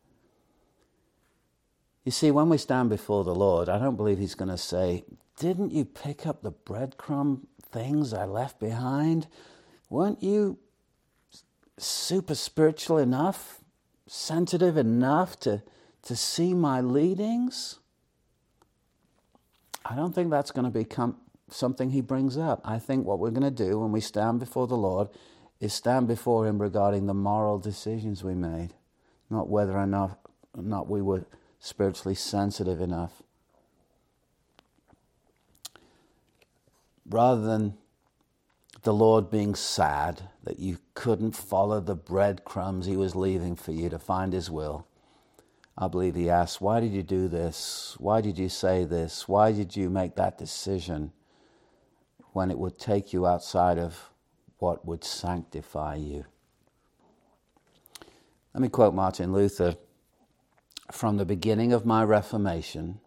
You 2.05 2.11
see, 2.11 2.33
when 2.33 2.49
we 2.49 2.59
stand 2.59 2.91
before 2.91 3.23
the 3.23 3.33
Lord, 3.33 3.69
I 3.69 3.79
don't 3.79 3.95
believe 3.95 4.19
He's 4.19 4.35
going 4.35 4.49
to 4.49 4.59
say, 4.59 5.05
Didn't 5.39 5.71
you 5.71 5.85
pick 5.85 6.27
up 6.27 6.43
the 6.43 6.51
breadcrumb 6.51 7.43
things 7.63 8.13
I 8.13 8.25
left 8.25 8.59
behind? 8.59 9.29
Weren't 9.89 10.21
you 10.21 10.59
super 11.79 12.35
spiritual 12.35 12.99
enough, 12.99 13.61
sensitive 14.09 14.77
enough 14.79 15.39
to, 15.41 15.63
to 16.03 16.17
see 16.17 16.55
my 16.55 16.81
leadings? 16.81 17.79
I 19.85 19.95
don't 19.95 20.13
think 20.13 20.29
that's 20.29 20.51
going 20.51 20.65
to 20.65 20.77
become 20.77 21.19
something 21.53 21.91
he 21.91 22.01
brings 22.01 22.37
up. 22.37 22.61
I 22.65 22.79
think 22.79 23.07
what 23.07 23.19
we're 23.19 23.31
going 23.31 23.43
to 23.43 23.65
do 23.65 23.79
when 23.81 23.93
we 23.93 24.01
stand 24.01 24.41
before 24.41 24.67
the 24.67 24.77
Lord 24.77 25.09
is 25.61 25.73
stand 25.73 26.09
before 26.09 26.47
him 26.47 26.61
regarding 26.61 27.07
the 27.07 27.15
moral 27.15 27.59
decisions 27.59 28.25
we 28.25 28.35
made, 28.35 28.71
not 29.29 29.49
whether 29.49 29.77
or 29.77 29.87
not, 29.87 30.19
not 30.57 30.89
we 30.89 31.03
were 31.03 31.27
spiritually 31.59 32.15
sensitive 32.15 32.81
enough. 32.81 33.23
Rather 37.09 37.43
than 37.43 37.75
the 38.83 38.95
Lord 38.95 39.31
being 39.31 39.55
sad 39.55 40.23
that 40.45 40.59
you 40.59 40.79
couldn't 40.95 41.33
follow 41.33 41.81
the 41.81 41.95
breadcrumbs 41.95 42.87
he 42.87 42.97
was 42.97 43.15
leaving 43.15 43.57
for 43.57 43.73
you 43.73 43.91
to 43.91 43.99
find 43.99 44.33
his 44.33 44.51
will, 44.51 44.87
I 45.77 45.89
believe 45.89 46.15
he 46.15 46.31
asks, 46.31 46.61
Why 46.61 46.81
did 46.81 46.93
you 46.93 47.03
do 47.03 47.29
this? 47.29 47.97
Why 47.99 48.21
did 48.21 48.39
you 48.39 48.49
say 48.49 48.85
this? 48.85 49.29
Why 49.29 49.53
did 49.53 49.77
you 49.77 49.91
make 49.91 50.17
that 50.17 50.39
decision? 50.39 51.13
When 52.33 52.51
it 52.51 52.59
would 52.59 52.79
take 52.79 53.13
you 53.13 53.27
outside 53.27 53.79
of 53.79 54.11
what 54.59 54.87
would 54.87 55.05
sanctify 55.05 55.97
you. 55.97 56.25
Let 58.55 58.63
me 58.63 58.69
quote 58.69 58.95
Martin 58.95 59.33
Luther 59.33 59.77
From 60.91 61.17
the 61.17 61.25
beginning 61.25 61.73
of 61.73 61.87
my 61.87 62.05
Reformation, 62.05 63.01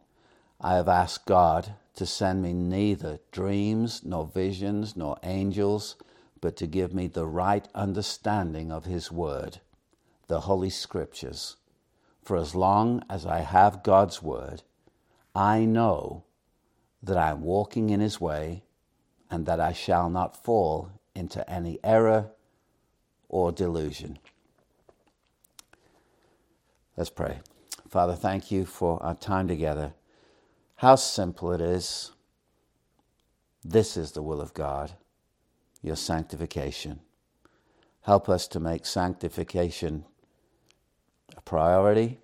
I 0.60 0.76
have 0.76 0.88
asked 0.88 1.26
God 1.26 1.76
to 1.96 2.06
send 2.06 2.42
me 2.42 2.54
neither 2.54 3.20
dreams, 3.32 4.02
nor 4.04 4.26
visions, 4.26 4.96
nor 4.96 5.18
angels, 5.24 5.96
but 6.42 6.56
to 6.58 6.68
give 6.68 6.94
me 6.94 7.08
the 7.08 7.28
right 7.28 7.68
understanding 7.76 8.72
of 8.72 8.86
His 8.86 9.12
Word, 9.12 9.60
the 10.28 10.42
Holy 10.42 10.70
Scriptures. 10.70 11.58
For 12.24 12.38
as 12.38 12.56
long 12.56 13.04
as 13.10 13.26
I 13.26 13.40
have 13.40 13.84
God's 13.84 14.24
Word, 14.24 14.64
I 15.36 15.66
know 15.66 16.24
that 17.02 17.18
I 17.18 17.32
am 17.32 17.42
walking 17.42 17.90
in 17.90 18.00
His 18.00 18.20
way 18.20 18.64
and 19.34 19.48
that 19.48 19.60
I 19.60 19.74
shall 19.74 20.12
not 20.12 20.44
fall 20.44 20.92
into 21.16 21.50
any 21.50 21.80
error 21.84 22.30
or 23.28 23.52
delusion. 23.52 24.20
Let's 26.96 27.10
pray. 27.10 27.40
Father, 27.90 28.14
thank 28.14 28.52
you 28.52 28.64
for 28.64 29.02
our 29.02 29.16
time 29.16 29.48
together. 29.48 29.96
How 30.76 30.94
simple 30.94 31.52
it 31.52 31.62
is. 31.62 32.12
This 33.64 33.98
is 33.98 34.12
the 34.12 34.22
will 34.22 34.40
of 34.40 34.54
God, 34.54 34.92
your 35.82 35.96
sanctification. 35.96 37.00
Help 38.02 38.30
us 38.30 38.48
to 38.50 38.60
make 38.60 38.86
sanctification 38.86 40.06
a 41.36 41.42
priority 41.42 42.20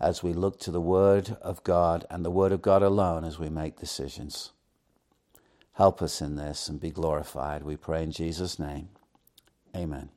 as 0.00 0.22
we 0.22 0.32
look 0.32 0.58
to 0.60 0.70
the 0.70 0.80
Word 0.80 1.36
of 1.42 1.62
God 1.62 2.06
and 2.08 2.24
the 2.24 2.30
Word 2.30 2.52
of 2.52 2.62
God 2.62 2.82
alone 2.82 3.22
as 3.22 3.38
we 3.38 3.50
make 3.50 3.78
decisions. 3.78 4.52
Help 5.78 6.02
us 6.02 6.20
in 6.20 6.34
this 6.34 6.68
and 6.68 6.80
be 6.80 6.90
glorified. 6.90 7.62
We 7.62 7.76
pray 7.76 8.02
in 8.02 8.10
Jesus' 8.10 8.58
name. 8.58 8.88
Amen. 9.76 10.08